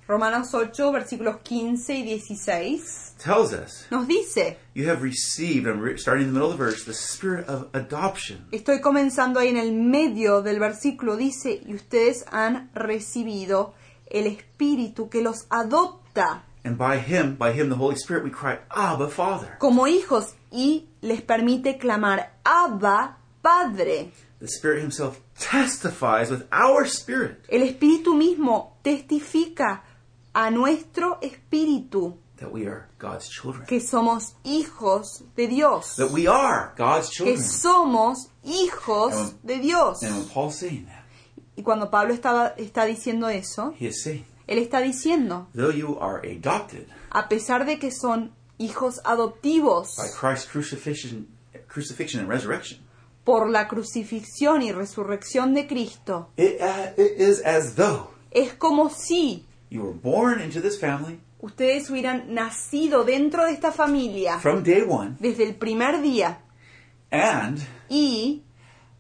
Romanos 0.08 0.54
8, 0.54 0.92
versículos 0.92 1.38
15 1.44 1.94
y 2.00 2.04
16, 2.04 3.16
tells 3.18 3.54
us 3.54 3.86
nos 3.90 4.08
dice, 4.08 4.58
you 4.74 4.90
have 4.90 5.02
received, 5.02 5.66
I'm 5.68 5.98
starting 5.98 6.28
in 6.28 6.34
the 6.34 6.40
middle 6.40 6.52
of 6.52 6.58
the 6.58 6.64
verse, 6.66 6.84
the 6.84 6.94
spirit 6.94 7.48
of 7.48 7.70
adoption. 7.74 8.46
estoy 8.52 8.82
comenzando 8.82 9.40
ahí 9.40 9.50
en 9.50 9.58
el 9.58 9.72
medio 9.72 10.42
del 10.42 10.60
versículo, 10.60 11.16
dice, 11.16 11.62
y 11.66 11.74
ustedes 11.74 12.26
han 12.32 12.70
recibido 12.74 13.74
el 14.10 14.28
Espíritu 14.28 15.10
que 15.10 15.22
los 15.22 15.46
adopta 15.50 16.44
And 16.64 16.78
by 16.78 17.00
him, 17.00 17.38
by 17.38 17.54
him, 17.54 17.70
the 17.70 17.76
Holy 17.76 17.96
Spirit, 17.96 18.24
we 18.24 18.30
cry, 18.30 18.60
Abba, 18.70 19.08
Father. 19.10 19.56
como 19.58 19.88
hijos 19.88 20.36
y 20.52 20.90
les 21.02 21.22
permite 21.22 21.78
clamar, 21.78 22.34
Abba, 22.44 23.18
Padre. 23.42 24.12
The 24.40 24.48
Spirit 24.48 24.82
himself 24.82 25.20
testifies 25.38 26.32
with 26.32 26.44
our 26.52 26.86
spirit 26.88 27.46
El 27.50 27.62
Espíritu 27.62 28.16
mismo 28.16 28.78
testifica 28.84 29.84
a 30.34 30.50
nuestro 30.50 31.20
espíritu 31.22 32.18
that 32.38 32.52
we 32.52 32.66
are 32.66 32.88
God's 32.98 33.30
children. 33.30 33.66
que 33.68 33.80
somos 33.80 34.36
hijos 34.44 35.24
de 35.36 35.48
Dios. 35.48 35.96
That 35.98 36.10
we 36.12 36.28
are 36.28 36.74
God's 36.76 37.10
Que 37.10 37.26
children. 37.36 37.44
somos 37.44 38.30
hijos 38.44 39.36
de 39.44 39.60
Dios. 39.60 40.02
And 40.04 40.16
when 40.18 40.28
Paul's 40.30 40.56
saying 40.58 40.86
that, 40.88 41.04
Y 41.56 41.62
cuando 41.64 41.92
Pablo 41.92 42.14
estaba, 42.14 42.56
está 42.58 42.86
diciendo 42.86 43.28
eso, 43.30 43.74
he 43.78 43.88
is 43.88 44.02
saying, 44.02 44.26
él 44.48 44.58
está 44.58 44.80
diciendo, 44.82 45.48
though 45.54 45.70
you 45.72 46.00
are 46.00 46.20
adopted 46.28 46.88
a 47.12 47.28
pesar 47.30 47.66
de 47.66 47.78
que 47.78 47.92
son 47.92 48.32
hijos 48.62 49.02
adoptivos 49.04 49.96
by 49.98 50.08
Christ's 50.10 50.46
crucifixion, 50.50 51.28
crucifixion 51.68 52.22
and 52.22 52.30
resurrection, 52.30 52.80
por 53.24 53.50
la 53.50 53.68
crucifixión 53.68 54.62
y 54.62 54.72
resurrección 54.72 55.54
de 55.54 55.68
Cristo, 55.68 56.30
it, 56.38 56.62
uh, 56.62 56.92
it 56.98 57.20
is 57.20 57.42
as 57.44 57.76
though 57.76 58.10
es 58.32 58.54
como 58.54 58.90
si 58.90 59.46
you 59.70 59.82
were 59.82 59.94
born 59.94 60.40
into 60.42 60.62
this 60.62 60.80
family 60.80 61.20
ustedes 61.40 61.90
hubieran 61.90 62.34
nacido 62.34 63.04
dentro 63.04 63.46
de 63.46 63.54
esta 63.54 63.72
familia 63.72 64.40
from 64.40 64.64
day 64.64 64.84
one, 64.88 65.16
desde 65.20 65.44
el 65.44 65.56
primer 65.56 66.02
día. 66.02 66.40
and 67.12 67.60
y 67.90 68.44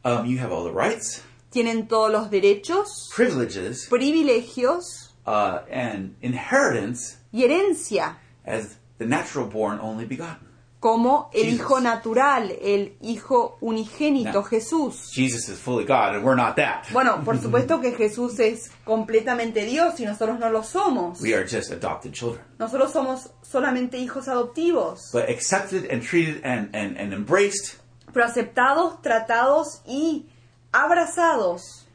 um, 0.04 0.26
you 0.26 0.39
have 0.39 0.52
all 0.52 0.63
the 0.63 0.71
rights, 0.71 1.21
tienen 1.52 1.88
todos 1.88 2.12
los 2.12 2.30
derechos, 2.32 3.10
privileges, 3.15 3.88
privilegios 3.89 5.13
uh, 5.26 5.60
and 5.69 6.15
inheritance 6.21 7.17
y 7.32 7.43
herencia 7.43 8.17
as 8.45 8.78
the 9.02 9.08
natural 9.08 9.48
born 9.48 9.80
only 9.82 10.06
begotten. 10.06 10.48
como 10.80 11.30
el 11.34 11.44
Jesus. 11.44 11.60
Hijo 11.60 11.80
natural, 11.80 12.52
el 12.62 12.98
Hijo 13.02 13.58
unigénito, 13.62 14.34
No. 14.34 14.44
Jesús. 14.44 15.12
Jesus 15.14 15.48
is 15.50 15.60
fully 15.60 15.84
God, 15.86 16.16
and 16.16 16.24
we're 16.24 16.36
not 16.36 16.56
that. 16.56 16.86
Bueno, 16.92 17.24
por 17.24 17.38
supuesto 17.42 17.80
que 17.82 17.92
Jesús 17.92 18.40
es 18.40 18.72
completamente 18.84 19.64
Dios 19.66 20.00
y 20.00 20.06
nosotros 20.06 20.40
no 20.40 20.50
lo 20.50 20.64
somos. 20.64 21.22
We 21.22 21.36
are 21.36 21.44
just 21.48 21.72
adopted 21.72 22.14
children. 22.14 22.42
Nosotros 22.58 22.92
somos 22.92 23.30
solamente 23.44 23.98
hijos 24.00 24.28
adoptivos, 24.28 25.12
But 25.14 25.30
accepted 25.30 25.92
and 25.92 26.02
treated 26.04 26.42
and, 26.44 26.76
and, 26.76 26.98
and 26.98 27.14
embraced 27.14 27.78
pero 28.14 28.26
aceptados, 28.26 29.02
tratados 29.02 29.82
y 29.86 30.26
abrazados 30.74 31.86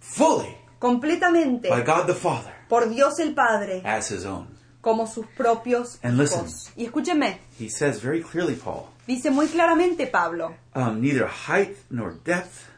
fully 0.00 0.56
completamente 0.78 1.68
by 1.68 1.82
God 1.82 2.06
the 2.06 2.14
Father 2.14 2.52
por 2.68 2.88
Dios 2.88 3.18
el 3.18 3.34
Padre 3.34 3.82
as 3.84 4.10
his 4.10 4.24
own. 4.24 4.46
Como 4.86 5.08
sus 5.08 5.26
propios 5.36 5.98
And 6.04 6.16
listen. 6.16 6.46
Y 6.76 6.84
escúcheme, 6.84 7.40
He 7.58 7.68
says 7.68 8.00
very 8.00 8.22
clearly, 8.22 8.54
Paul, 8.54 8.84
dice 9.04 9.32
muy 9.32 9.48
claramente 9.48 10.06
Pablo, 10.06 10.54
um, 10.76 11.00
neither 11.00 11.26
height 11.26 11.76
nor 11.90 12.14
depth, 12.22 12.68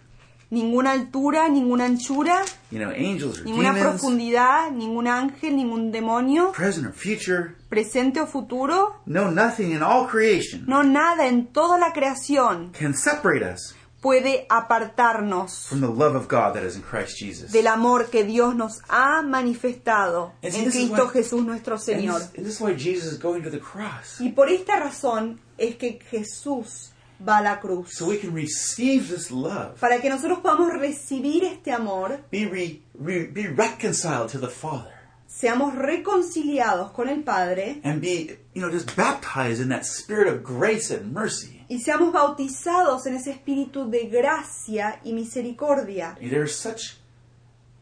ninguna 0.51 0.93
altura, 0.93 1.51
ninguna 1.51 1.85
anchura, 1.85 2.43
you 2.71 2.79
know, 2.79 2.91
angels 2.97 3.41
or 3.41 3.45
ninguna 3.45 3.75
demons, 3.75 4.01
profundidad, 4.01 4.71
ningún 4.73 5.07
ángel, 5.07 5.55
ningún 5.55 5.93
demonio, 5.93 6.53
present 6.53 6.87
or 6.87 6.95
future, 6.95 7.55
presente 7.69 8.23
o 8.23 8.27
futuro, 8.27 9.03
no 9.05 9.31
nothing 9.31 9.73
in 9.73 9.83
all 9.83 10.07
creation 10.09 10.65
no 10.67 10.83
nada 10.83 11.27
en 11.27 11.49
toda 11.49 11.77
la 11.79 11.93
creación 11.93 12.73
can 12.73 12.95
separate 12.95 13.43
us 13.45 13.75
puede 14.01 14.47
apartarnos 14.49 15.67
from 15.69 15.81
the 15.81 15.87
love 15.89 16.15
of 16.15 16.29
God 16.29 16.55
that 16.55 16.63
is 16.65 16.77
in 16.77 16.83
Christ 16.83 17.19
Jesus. 17.19 17.51
del 17.53 17.67
amor 17.67 18.11
que 18.11 18.25
Dios 18.25 18.55
nos 18.55 18.81
ha 18.89 19.23
manifestado 19.23 20.33
And 20.43 20.55
en 20.55 20.71
Cristo 20.71 21.05
why- 21.07 21.11
Jesús 21.13 21.45
nuestro 21.45 21.75
And 21.75 21.83
Señor. 21.83 22.21
this, 22.21 22.31
and 22.37 22.47
this 22.47 22.55
is 22.55 22.61
why 22.61 22.75
Jesus 22.75 23.13
is 23.13 23.19
going 23.19 23.43
to 23.43 23.51
the 23.51 23.59
cross. 23.61 24.21
Y 24.21 24.31
por 24.31 24.49
esta 24.49 24.79
razón 24.79 25.41
es 25.57 25.77
que 25.77 25.99
Jesús 26.11 26.93
va 27.27 27.39
a 27.39 27.43
la 27.43 27.59
cruz. 27.61 27.93
So 27.97 28.07
we 28.07 28.19
can 28.19 28.33
receive 28.35 29.09
this 29.09 29.31
love, 29.33 29.79
Para 29.81 30.01
que 30.01 30.09
nosotros 30.09 30.39
podamos 30.39 30.73
recibir 30.79 31.43
este 31.45 31.73
amor, 31.73 32.21
be, 32.31 32.47
re, 32.47 32.81
re, 32.95 33.25
be 33.27 33.49
reconciled 33.49 34.29
to 34.31 34.39
the 34.39 34.47
Father, 34.49 34.93
seamos 35.39 35.75
reconciliados 35.77 36.91
con 36.91 37.09
el 37.09 37.23
Padre 37.23 37.81
and 37.85 38.01
be, 38.01 38.39
you 38.55 38.61
know, 38.61 38.71
just 38.71 38.97
baptized 38.97 39.61
in 39.61 39.69
that 39.69 39.85
spirit 39.85 40.27
of 40.27 40.43
grace 40.43 40.91
and 40.91 41.13
mercy. 41.13 41.65
y 41.69 41.79
seamos 41.79 42.13
bautizados 42.13 43.07
en 43.07 43.15
ese 43.15 43.31
espíritu 43.31 43.89
de 43.89 44.09
gracia 44.09 45.01
y 45.05 45.13
misericordia. 45.13 46.17
There's 46.19 46.57
such 46.57 46.97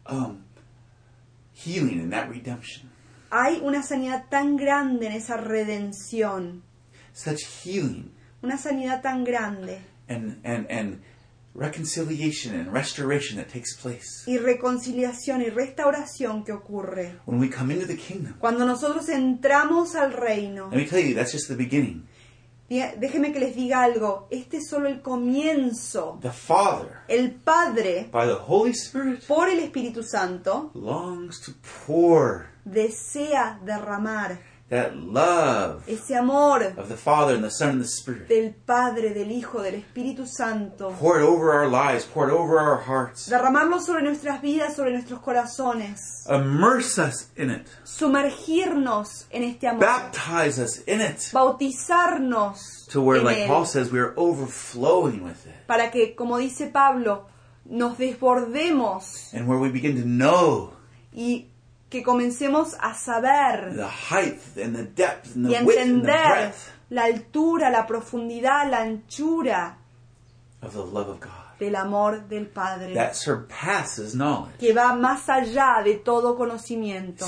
um, 0.07 0.45
healing 1.55 1.99
in 2.01 2.11
that 2.11 2.29
redemption. 2.29 2.91
Hay 3.31 3.61
una 3.63 3.83
sanidad 3.83 4.29
tan 4.29 4.57
grande 4.57 5.07
en 5.07 5.13
esa 5.13 5.37
redención, 5.37 6.63
Such 7.15 7.45
healing 7.65 8.13
una 8.43 8.59
sanidad 8.59 9.01
tan 9.01 9.25
grande 9.25 9.81
and, 10.09 10.39
and, 10.45 10.67
and 10.71 11.03
reconciliation 11.57 12.55
and 12.55 12.73
restoration 12.73 13.39
that 13.39 13.49
takes 13.53 13.75
place 13.77 14.25
y 14.27 14.39
reconciliación 14.39 15.43
y 15.43 15.51
restauración 15.51 16.45
que 16.45 16.53
ocurre 16.53 17.19
when 17.27 17.41
we 17.41 17.49
come 17.49 17.73
into 17.73 17.87
the 17.87 17.97
kingdom. 17.97 18.35
cuando 18.39 18.65
nosotros 18.67 19.09
entramos 19.09 19.95
al 19.95 20.13
reino. 20.13 20.69
Let 20.71 20.77
me 20.77 20.87
tell 20.87 21.01
you, 21.01 21.15
that's 21.15 21.33
just 21.33 21.49
the 21.49 21.57
beginning. 21.57 22.07
Déjeme 22.69 23.33
que 23.33 23.39
les 23.39 23.55
diga 23.55 23.85
algo, 23.85 24.27
este 24.29 24.57
es 24.57 24.69
solo 24.69 24.89
el 24.89 25.01
comienzo. 25.01 26.19
The 26.21 26.33
Father, 26.33 26.99
El 27.07 27.31
Padre, 27.31 28.09
by 28.11 28.27
the 28.27 28.39
Holy 28.45 28.73
Spirit, 28.73 29.25
por 29.25 29.49
el 29.49 29.61
Espíritu 29.61 30.03
Santo, 30.03 30.73
longs 30.75 31.41
to 31.43 31.53
pour 31.87 32.47
desea 32.65 33.61
derramar 33.65 34.41
that 34.69 34.97
love 34.97 35.85
ese 35.89 36.11
amor 36.11 36.75
of 36.77 36.89
the 36.89 36.97
Father 36.97 37.35
and 37.35 37.45
the 37.45 37.51
Son 37.51 37.71
and 37.71 37.81
the 37.81 37.87
Spirit. 37.87 38.29
del 38.29 38.53
Padre, 38.67 39.15
del 39.15 39.31
Hijo, 39.31 39.63
del 39.63 39.75
Espíritu 39.75 40.27
Santo. 40.27 40.91
Pour 40.99 41.21
it 41.21 41.23
over 41.23 41.53
our 41.53 41.69
lives, 41.69 42.05
pour 42.05 42.29
it 42.29 42.33
over 42.33 42.59
our 42.59 42.79
hearts. 42.83 43.29
Derramarlo 43.29 43.81
sobre 43.81 44.03
nuestras 44.03 44.43
vidas, 44.43 44.75
sobre 44.75 44.91
nuestros 44.91 45.21
corazones. 45.21 46.27
Immerse 46.29 46.99
us 46.99 47.29
in 47.37 47.51
it. 47.51 47.67
Sumergirnos 47.85 49.27
en 49.31 49.45
este 49.45 49.69
amor. 49.69 49.81
Baptize 49.87 50.59
us 50.59 50.79
in 50.87 51.01
it. 51.01 51.19
Bautizarnos 51.33 52.87
To 52.91 53.01
where, 53.03 53.19
en 53.21 53.25
like 53.25 53.39
él. 53.43 53.47
Paul 53.49 53.67
says, 53.67 53.93
we 53.93 54.01
are 54.01 54.15
overflowing 54.17 55.23
with 55.23 55.47
it. 55.47 55.67
Para 55.67 55.91
que, 55.91 56.15
como 56.17 56.39
dice 56.39 56.67
Pablo, 56.73 57.27
nos 57.65 57.99
desbordemos 57.99 59.33
And 59.35 59.49
where 59.49 59.59
we 59.59 59.69
begin 59.71 59.97
to 60.01 60.07
know 60.07 60.73
y 61.13 61.47
que 61.89 62.03
comencemos 62.03 62.75
a 62.81 62.95
saber 62.95 63.75
the 63.75 63.87
height 63.87 64.41
and 64.57 64.75
the 64.77 64.85
depth 64.85 65.37
and 65.37 65.51
y 65.51 65.55
entender 65.55 66.53
la 66.91 67.05
altura, 67.05 67.71
la 67.71 67.87
profundidad, 67.87 68.69
la 68.71 68.83
anchura 68.83 69.79
of 70.63 70.73
the 70.73 70.79
love 70.79 71.09
of 71.09 71.21
God. 71.21 71.59
del 71.59 71.75
amor 71.77 72.29
del 72.29 72.47
Padre, 72.47 72.95
That 72.95 73.15
surpasses 73.15 74.15
knowledge. 74.15 74.59
que 74.59 74.73
va 74.73 74.95
más 74.95 75.29
allá 75.29 75.83
de 75.85 75.95
todo 75.95 76.37
conocimiento. 76.37 77.27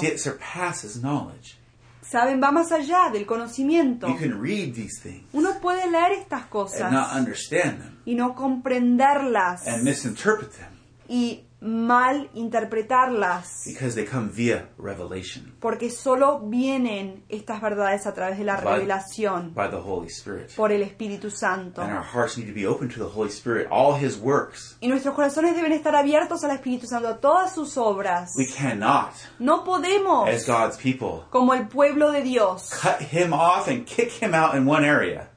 ¿Saben? 2.03 2.41
Va 2.43 2.51
más 2.51 2.73
allá 2.73 3.11
del 3.13 3.27
conocimiento. 3.27 4.09
You 4.09 4.17
can 4.17 4.43
read 4.43 4.75
these 4.75 4.99
things 5.03 5.27
Uno 5.33 5.61
puede 5.61 5.91
leer 5.91 6.13
estas 6.13 6.47
cosas 6.47 6.91
understand 7.15 7.81
them 7.81 7.99
y 8.07 8.15
no 8.15 8.35
comprenderlas 8.35 9.67
and 9.67 9.83
misinterpret 9.85 10.51
them 10.53 10.79
y 11.09 11.48
mal 11.61 12.31
interpretarlas, 12.35 13.65
because 13.67 13.95
they 13.95 14.05
come 14.05 14.29
via 14.31 14.69
revelation 14.79 15.55
porque 15.61 15.91
solo 15.91 16.41
vienen 16.41 17.25
estas 17.29 17.61
verdades 17.61 18.07
a 18.07 18.15
través 18.15 18.39
de 18.39 18.45
la 18.45 18.57
By- 18.61 18.79
revelación 18.79 19.53
by 19.55 19.69
the 19.69 19.77
Holy 19.81 20.09
Spirit. 20.09 20.55
por 20.57 20.71
el 20.73 20.83
Espíritu 20.83 21.31
Santo. 21.31 21.83
And 21.83 21.93
our 21.93 22.03
hearts 22.05 22.37
need 22.39 22.47
to 22.47 22.55
be 22.55 22.67
open 22.67 22.89
to 22.91 22.99
the 23.01 23.09
Holy 23.11 23.31
Spirit, 23.31 23.67
all 23.71 23.95
His 23.97 24.17
works. 24.19 24.77
Y 24.81 24.89
nuestros 24.89 25.15
corazones 25.15 25.55
deben 25.57 25.73
estar 25.73 25.95
abiertos 25.97 26.45
al 26.45 26.53
Espíritu 26.53 26.87
Santo, 26.87 27.09
a 27.09 27.19
todas 27.21 27.55
sus 27.55 27.77
obras. 27.77 28.35
We 28.37 28.47
cannot, 28.47 29.13
No 29.39 29.65
podemos, 29.65 30.29
as 30.29 30.47
God's 30.47 30.77
people, 30.77 31.25
como 31.31 31.55
el 31.55 31.67
pueblo 31.69 32.13
de 32.13 32.23
Dios, 32.23 32.71
cut 32.71 33.01
Him 33.13 33.33
off 33.33 33.69
and 33.69 33.85
kick 33.87 34.11
Him 34.23 34.35
out 34.35 34.55
in 34.55 34.67
one 34.69 34.85
area. 34.85 35.29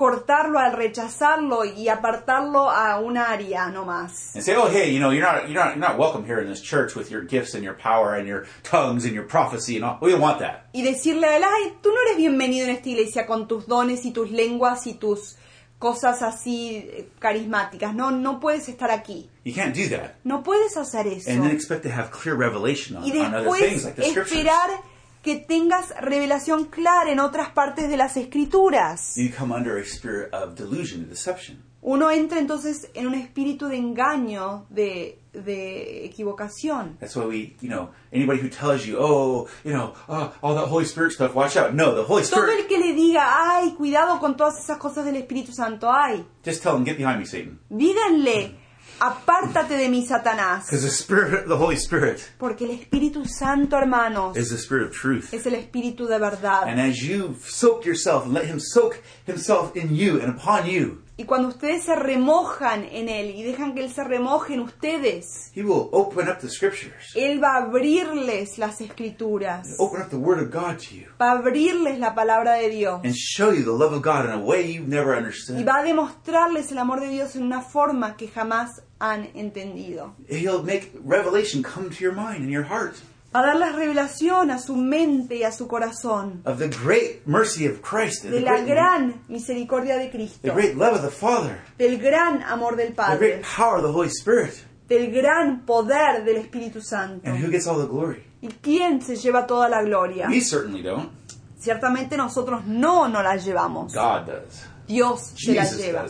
Cortarlo 0.00 0.58
al 0.58 0.72
rechazarlo 0.72 1.62
y 1.66 1.90
apartarlo 1.90 2.70
a 2.70 2.98
un 3.00 3.18
área 3.18 3.66
nomás. 3.68 4.34
and 4.34 4.42
say, 4.42 4.56
"Oh, 4.56 4.66
hey, 4.66 4.90
you 4.94 4.98
know, 4.98 5.10
you're 5.10 5.20
not, 5.20 5.46
you're 5.46 5.62
not, 5.62 5.76
you're 5.76 5.86
not 5.88 5.98
welcome 5.98 6.24
here 6.24 6.40
in 6.40 6.48
this 6.48 6.62
church 6.62 6.94
with 6.96 7.10
your 7.10 7.22
gifts 7.22 7.54
and 7.54 7.62
your 7.62 7.74
power 7.74 8.14
and 8.14 8.26
your 8.26 8.46
tongues 8.62 9.04
and 9.04 9.12
your 9.12 9.26
prophecy 9.26 9.76
and 9.76 9.84
all. 9.84 9.98
We 10.00 10.10
don't 10.12 10.22
want 10.22 10.38
that. 10.38 10.68
Y 10.72 10.80
decirle 10.80 11.26
a 11.26 11.36
él, 11.36 11.44
ay, 11.44 11.74
tú 11.82 11.90
no 11.90 12.00
eres 12.06 12.16
bienvenido 12.16 12.64
en 12.66 12.70
esta 12.76 12.88
iglesia 12.88 13.26
con 13.26 13.46
tus 13.46 13.66
dones 13.66 14.06
y 14.06 14.12
tus 14.12 14.30
lenguas 14.30 14.86
y 14.86 14.94
tus 14.94 15.36
cosas 15.78 16.22
así 16.22 16.76
eh, 16.76 17.08
carismáticas. 17.18 17.94
No, 17.94 18.10
no 18.10 18.40
puedes 18.40 18.70
estar 18.70 18.90
aquí. 18.90 19.28
You 19.44 19.52
can't 19.54 19.74
do 19.76 19.86
that, 19.94 20.14
No 20.24 20.42
puedes 20.42 20.78
hacer 20.78 21.06
eso. 21.08 21.30
and 21.30 21.42
then 21.42 21.50
expect 21.50 21.82
to 21.82 21.90
have 21.90 22.10
clear 22.10 22.34
revelation 22.36 22.96
on, 22.96 23.04
Y 23.04 23.12
on 23.18 23.34
other 23.34 23.50
things 23.52 23.84
like 23.84 23.96
the 23.96 24.04
scriptures. 24.04 24.32
esperar 24.38 24.80
que 25.22 25.36
tengas 25.36 25.92
revelación 26.00 26.64
clara 26.66 27.10
en 27.10 27.20
otras 27.20 27.50
partes 27.50 27.88
de 27.88 27.96
las 27.96 28.16
escrituras. 28.16 29.14
You 29.16 29.30
come 29.36 29.54
under 29.54 29.76
a 29.78 29.82
spirit 29.84 30.32
of 30.32 30.54
delusion 30.54 31.08
deception. 31.08 31.62
Uno 31.82 32.10
entra 32.10 32.38
entonces 32.38 32.90
en 32.94 33.06
un 33.06 33.14
espíritu 33.14 33.66
de 33.68 33.78
engaño, 33.78 34.66
de, 34.68 35.18
de 35.32 36.04
equivocación. 36.04 36.98
That's 36.98 37.16
why 37.16 37.24
we, 37.24 37.56
you 37.62 37.68
know, 37.70 37.88
anybody 38.12 38.38
who 38.42 38.50
tells 38.50 38.84
you, 38.84 38.98
oh, 39.00 39.48
you 39.64 39.72
know, 39.72 39.94
uh, 40.06 40.28
all 40.42 40.54
that 40.56 40.66
Holy 40.68 40.84
Spirit 40.84 41.12
stuff, 41.12 41.34
watch 41.34 41.56
out. 41.56 41.72
No, 41.72 41.94
the 41.94 42.02
Holy 42.02 42.22
Todo 42.24 42.42
Spirit. 42.44 42.60
el 42.60 42.66
que 42.66 42.78
le 42.78 42.92
diga, 42.92 43.22
ay, 43.56 43.72
cuidado 43.78 44.20
con 44.20 44.36
todas 44.36 44.58
esas 44.62 44.76
cosas 44.76 45.06
del 45.06 45.16
Espíritu 45.16 45.52
Santo, 45.52 45.90
ay, 45.90 46.22
Just 46.44 46.62
tell 46.62 46.72
them, 46.74 46.84
get 46.84 46.98
behind 46.98 47.18
me, 47.18 47.24
Satan. 47.24 47.58
díganle, 47.70 48.56
apártate 49.00 49.74
de 49.76 49.88
mí, 49.88 50.06
Satanás. 50.06 50.66
Because 50.66 50.82
the 50.82 50.90
Spirit, 50.90 51.46
the 51.48 51.56
Holy 51.56 51.76
Spirit, 51.76 52.20
Porque 52.38 52.64
el 52.64 52.70
Espíritu 52.72 53.24
Santo, 53.26 53.76
hermanos, 53.76 54.36
is 54.36 54.50
the 54.50 54.56
Spirit 54.58 54.88
of 54.88 54.92
truth. 54.92 55.32
es 55.32 55.46
el 55.46 55.54
Espíritu 55.54 56.06
de 56.06 56.18
verdad. 56.18 56.68
And 56.68 56.80
as 56.80 57.02
you 57.02 57.36
soak 57.42 57.84
yourself 57.84 58.24
and 58.24 58.34
let 58.34 58.44
Him 58.46 58.60
soak 58.60 59.00
Himself 59.26 59.74
in 59.76 59.94
you 59.96 60.20
and 60.20 60.30
upon 60.30 60.66
you, 60.68 61.02
Y 61.20 61.24
cuando 61.24 61.48
ustedes 61.48 61.84
se 61.84 61.94
remojan 61.94 62.82
en 62.90 63.10
Él 63.10 63.34
y 63.36 63.42
dejan 63.42 63.74
que 63.74 63.84
Él 63.84 63.92
se 63.92 64.02
remoje 64.02 64.54
en 64.54 64.60
ustedes, 64.60 65.52
He 65.54 65.62
will 65.62 65.90
open 65.92 66.30
up 66.30 66.38
the 66.38 66.48
Scriptures, 66.48 67.14
Él 67.14 67.44
va 67.44 67.56
a 67.56 67.64
abrirles 67.64 68.56
las 68.56 68.80
escrituras, 68.80 69.74
open 69.78 70.00
up 70.00 70.08
the 70.08 70.16
Word 70.16 70.38
of 70.38 70.50
God 70.50 70.78
to 70.78 70.94
you, 70.94 71.08
va 71.20 71.32
a 71.32 71.38
abrirles 71.38 71.98
la 71.98 72.14
palabra 72.14 72.54
de 72.54 72.70
Dios. 72.70 73.02
And 73.04 73.14
show 73.14 73.52
you 73.52 73.64
the 73.64 73.70
love 73.70 73.92
of 73.92 74.02
God 74.02 74.24
in 74.24 74.30
a 74.30 74.38
way 74.38 74.72
you've 74.72 74.88
never 74.88 75.12
y 75.14 75.18
understood. 75.18 75.62
va 75.62 75.80
a 75.80 75.82
demostrarles 75.82 76.72
el 76.72 76.78
amor 76.78 77.00
de 77.00 77.08
Dios 77.08 77.36
en 77.36 77.42
una 77.42 77.60
forma 77.60 78.16
que 78.16 78.26
jamás 78.26 78.82
han 78.98 79.28
entendido. 79.34 80.14
He'll 80.26 80.62
make 80.62 80.90
revelation 81.04 81.62
come 81.62 81.90
to 81.90 82.02
your 82.02 82.14
mind 82.14 82.44
and 82.44 82.50
your 82.50 82.64
heart 82.64 82.94
a 83.32 83.42
darles 83.42 83.74
revelación 83.74 84.50
a 84.50 84.58
su 84.58 84.76
mente 84.76 85.36
y 85.36 85.42
a 85.44 85.52
su 85.52 85.68
corazón 85.68 86.42
of 86.44 86.58
the 86.58 86.68
great 86.68 87.24
mercy 87.26 87.66
of 87.66 87.80
Christ, 87.80 88.24
de 88.24 88.30
the 88.30 88.40
la 88.40 88.52
great, 88.54 88.66
gran 88.66 89.22
misericordia 89.28 89.96
de 89.96 90.06
the 90.06 90.10
Cristo, 90.10 90.52
great 90.54 90.74
love 90.76 90.94
of 90.94 91.02
the 91.02 91.10
Father, 91.10 91.60
del 91.78 91.98
gran 91.98 92.42
amor 92.42 92.76
del 92.76 92.88
the 92.88 92.94
Padre, 92.94 93.18
great 93.18 93.42
power 93.56 93.76
of 93.76 93.82
the 93.82 93.92
Holy 93.92 94.08
Spirit. 94.10 94.54
del 94.88 95.12
gran 95.12 95.64
poder 95.64 96.24
del 96.24 96.36
Espíritu 96.38 96.82
Santo. 96.82 97.28
And 97.28 97.38
who 97.38 97.50
gets 97.50 97.66
all 97.68 97.78
the 97.80 97.86
glory? 97.86 98.24
¿Y 98.42 98.48
quién 98.60 99.00
se 99.00 99.14
lleva 99.14 99.46
toda 99.46 99.68
la 99.68 99.82
gloria? 99.82 100.26
We 100.28 100.40
certainly 100.40 100.82
don't. 100.82 101.10
Ciertamente 101.58 102.16
nosotros 102.16 102.64
no 102.66 103.06
nos 103.08 103.22
la 103.22 103.36
llevamos. 103.36 103.94
God 103.94 104.26
does. 104.26 104.66
Dios 104.90 105.34
se 105.36 105.54
la 105.54 105.64
lleva. 105.64 106.04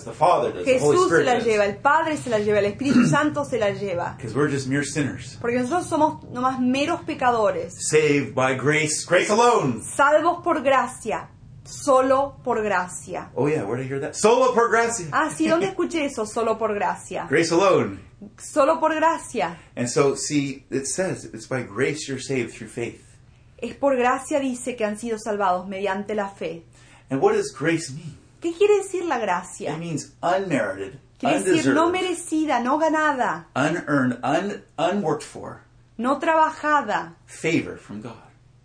Jesús 0.64 1.10
se 1.10 1.22
la 1.22 1.38
lleva, 1.38 1.66
el 1.66 1.76
Padre 1.76 2.16
se 2.16 2.30
la 2.30 2.38
lleva, 2.38 2.60
el 2.60 2.64
Espíritu 2.64 3.06
Santo 3.10 3.44
se 3.44 3.58
la 3.58 3.70
lleva. 3.70 4.14
Because 4.16 4.34
we're 4.34 4.50
just 4.50 4.68
mere 4.68 4.84
sinners. 4.84 5.36
Porque 5.38 5.58
nosotros 5.58 5.86
somos 5.86 6.24
nomás 6.30 6.58
meros 6.60 7.02
pecadores, 7.02 7.74
Saved 7.90 8.34
by 8.34 8.54
grace, 8.56 9.04
grace 9.06 9.30
alone. 9.30 9.82
salvos 9.82 10.42
por 10.42 10.62
gracia, 10.62 11.28
solo 11.62 12.36
por 12.42 12.62
gracia. 12.62 13.30
Oh 13.34 13.48
yeah, 13.48 13.64
where 13.64 13.76
did 13.76 13.84
I 13.84 13.88
hear 13.88 14.00
that? 14.00 14.14
Solo 14.14 14.54
por 14.54 14.70
gracia. 14.70 15.08
Ah, 15.12 15.30
sí, 15.30 15.46
¿dónde 15.46 15.66
escuché 15.68 16.06
eso? 16.06 16.24
Solo 16.24 16.56
por 16.56 16.72
gracia. 16.74 17.26
Grace 17.28 17.52
alone. 17.52 17.98
Solo 18.38 18.80
por 18.80 18.94
gracia. 18.94 19.58
And 19.76 19.88
so, 19.88 20.14
see, 20.16 20.64
it 20.70 20.86
says 20.86 21.26
it's 21.34 21.46
by 21.46 21.62
grace 21.62 22.08
you're 22.08 22.18
saved 22.22 22.54
through 22.54 22.70
faith. 22.70 23.04
Es 23.58 23.74
por 23.74 23.94
gracia, 23.94 24.40
dice, 24.40 24.74
que 24.74 24.86
han 24.86 24.96
sido 24.98 25.18
salvados 25.18 25.68
mediante 25.68 26.14
la 26.14 26.30
fe. 26.30 26.64
And 27.10 27.20
what 27.20 27.34
does 27.34 27.52
grace 27.52 27.90
mean? 27.92 28.16
¿Qué 28.40 28.52
quiere 28.52 28.78
decir 28.78 29.04
la 29.04 29.18
gracia? 29.18 29.72
It 29.72 29.78
means 29.78 30.12
unmerited, 30.22 30.98
Quiere 31.18 31.40
decir 31.42 31.74
no 31.74 31.90
merecida, 31.90 32.60
no 32.62 32.78
ganada, 32.78 33.48
unearned, 33.54 34.18
un, 34.24 34.62
unworked 34.78 35.22
for 35.22 35.60
no 35.98 36.18
trabajada. 36.18 37.16
favor 37.26 37.76
from 37.78 38.00
God. 38.00 38.14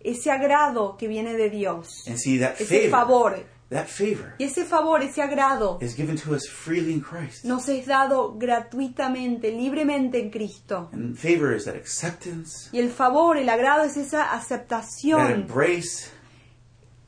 Ese 0.00 0.30
agrado 0.30 0.96
que 0.96 1.08
viene 1.08 1.34
de 1.36 1.50
Dios. 1.50 2.04
And 2.06 2.16
see 2.18 2.38
that 2.38 2.54
Ese 2.60 2.88
favor, 2.90 3.32
favor. 3.32 3.46
that 3.70 3.86
favor 3.88 4.34
Y 4.38 4.44
ese 4.44 4.64
favor, 4.64 5.02
ese 5.02 5.20
agrado, 5.20 5.78
is 5.82 5.94
given 5.96 6.16
to 6.16 6.32
us 6.34 6.46
freely 6.48 6.92
in 6.92 7.00
Christ. 7.00 7.44
nos 7.44 7.68
es 7.68 7.86
dado 7.86 8.34
gratuitamente, 8.38 9.50
libremente 9.50 10.18
en 10.20 10.30
Cristo. 10.30 10.88
And 10.92 11.16
favor 11.16 11.52
is 11.54 11.64
that 11.64 11.74
acceptance, 11.74 12.68
Y 12.72 12.78
el 12.78 12.90
favor, 12.90 13.36
el 13.36 13.48
agrado 13.48 13.84
es 13.84 13.96
esa 13.96 14.18
that 14.24 14.34
aceptación, 14.40 15.30
embrace, 15.32 16.10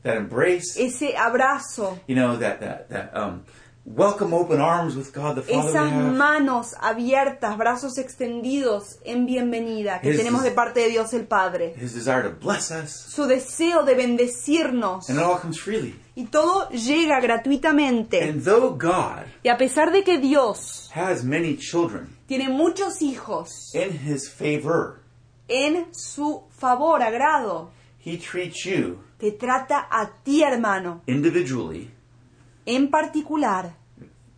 that 0.09 0.17
embrace, 0.17 0.77
ese 0.77 1.15
abrazo, 1.17 1.99
you 2.07 2.15
know, 2.17 2.37
that 2.39 2.61
that 2.61 2.89
that 2.91 3.17
um, 3.17 3.45
welcome 3.85 4.35
open 4.35 4.61
arms 4.61 4.95
with 4.97 5.13
God 5.15 5.37
the 5.37 5.43
Father 5.43 5.69
esas 5.71 5.93
manos 6.17 6.75
abiertas, 6.81 7.57
brazos 7.57 7.97
extendidos 7.99 8.99
en 9.05 9.25
bienvenida 9.27 10.01
que 10.03 10.11
His- 10.11 10.19
tenemos 10.19 10.43
de 10.43 10.51
parte 10.51 10.81
de 10.81 10.89
Dios 10.91 11.13
el 11.15 11.27
Padre. 11.27 11.75
His 11.81 11.95
desire 11.95 12.23
to 12.23 12.31
bless 12.31 12.71
us, 12.71 12.91
Su 12.93 13.27
deseo 13.27 13.85
de 13.85 13.95
bendecirnos. 13.95 15.09
and 15.09 15.19
it 15.19 15.25
all 15.25 15.39
comes 15.39 15.59
freely. 15.59 15.95
Y 16.17 16.25
todo 16.27 16.69
llega 16.71 17.21
gratuitamente. 17.21 18.21
And 18.23 18.43
though 18.43 18.71
God 18.77 19.25
Y 19.45 19.49
a 19.51 19.57
pesar 19.57 19.93
de 19.93 20.03
que 20.03 20.19
Dios 20.19 20.91
has 20.95 21.23
many 21.25 21.57
children 21.57 22.09
tiene 22.27 22.49
muchos 22.49 23.01
hijos 23.03 23.73
in 23.75 23.93
His 24.07 24.29
favor, 24.29 25.01
en 25.49 25.87
su 25.95 26.43
favor, 26.51 27.03
agrado. 27.03 27.71
He 28.05 28.19
treats 28.19 28.65
you 28.67 28.99
Te 29.19 29.33
trata 29.33 29.89
a 29.91 30.23
ti, 30.23 30.43
hermano, 30.43 31.03
individually, 31.07 31.91
en 32.67 32.89
particular, 32.89 33.75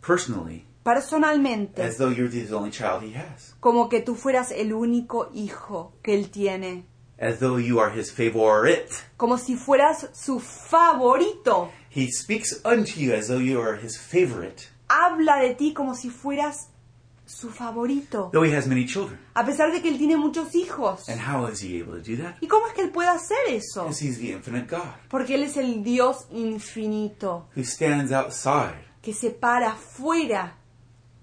personally, 0.00 0.64
personalmente, 0.82 1.82
as 1.82 1.98
though 1.98 2.10
you're 2.10 2.30
the 2.30 2.52
only 2.54 2.70
child 2.70 3.02
he 3.02 3.14
has, 3.14 3.54
como 3.60 3.88
que 3.90 4.00
tú 4.00 4.14
fueras 4.14 4.50
el 4.52 4.72
único 4.72 5.30
hijo 5.34 5.92
que 6.02 6.14
él 6.14 6.30
tiene. 6.30 6.86
as 7.18 7.38
though 7.40 7.58
you 7.58 7.78
are 7.78 7.90
his 7.94 8.10
favorite. 8.10 8.88
Como 9.18 9.36
si 9.36 9.54
fueras 9.54 10.08
su 10.14 10.40
favorito. 10.40 11.70
He 11.90 12.08
speaks 12.10 12.60
unto 12.64 12.98
you 12.98 13.12
as 13.12 13.28
though 13.28 13.38
you 13.42 13.60
are 13.60 13.76
his 13.76 13.98
favorite, 13.98 14.68
Habla 14.88 15.42
de 15.42 15.54
ti 15.54 15.74
como 15.74 15.94
si 15.94 16.08
fueras 16.08 16.70
su 17.30 17.50
favorito. 17.50 18.30
though 18.32 18.44
he 18.44 18.54
has 18.54 18.66
many 18.66 18.84
children. 18.86 19.18
A 19.34 19.44
pesar 19.44 19.72
de 19.72 19.80
que 19.80 19.88
él 19.88 19.98
tiene 19.98 20.16
muchos 20.16 20.54
hijos. 20.54 21.08
And 21.08 21.20
how 21.20 21.46
is 21.48 21.62
he 21.62 21.80
able 21.80 22.02
to 22.02 22.10
do 22.10 22.16
that? 22.22 22.36
¿Y 22.40 22.46
cómo 22.48 22.66
es 22.66 22.74
que 22.74 22.82
él 22.82 22.90
puede 22.90 23.08
hacer 23.08 23.38
eso? 23.48 23.82
Because 23.82 24.04
he's 24.04 24.18
the 24.18 24.32
infinite 24.32 24.66
God 24.68 24.94
Porque 25.08 25.34
él 25.34 25.44
es 25.44 25.56
el 25.56 25.82
Dios 25.82 26.26
infinito, 26.30 27.48
who 27.56 27.64
stands 27.64 28.12
outside 28.12 28.74
que 29.02 29.14
se 29.14 29.30
para 29.30 29.72
fuera 29.74 30.56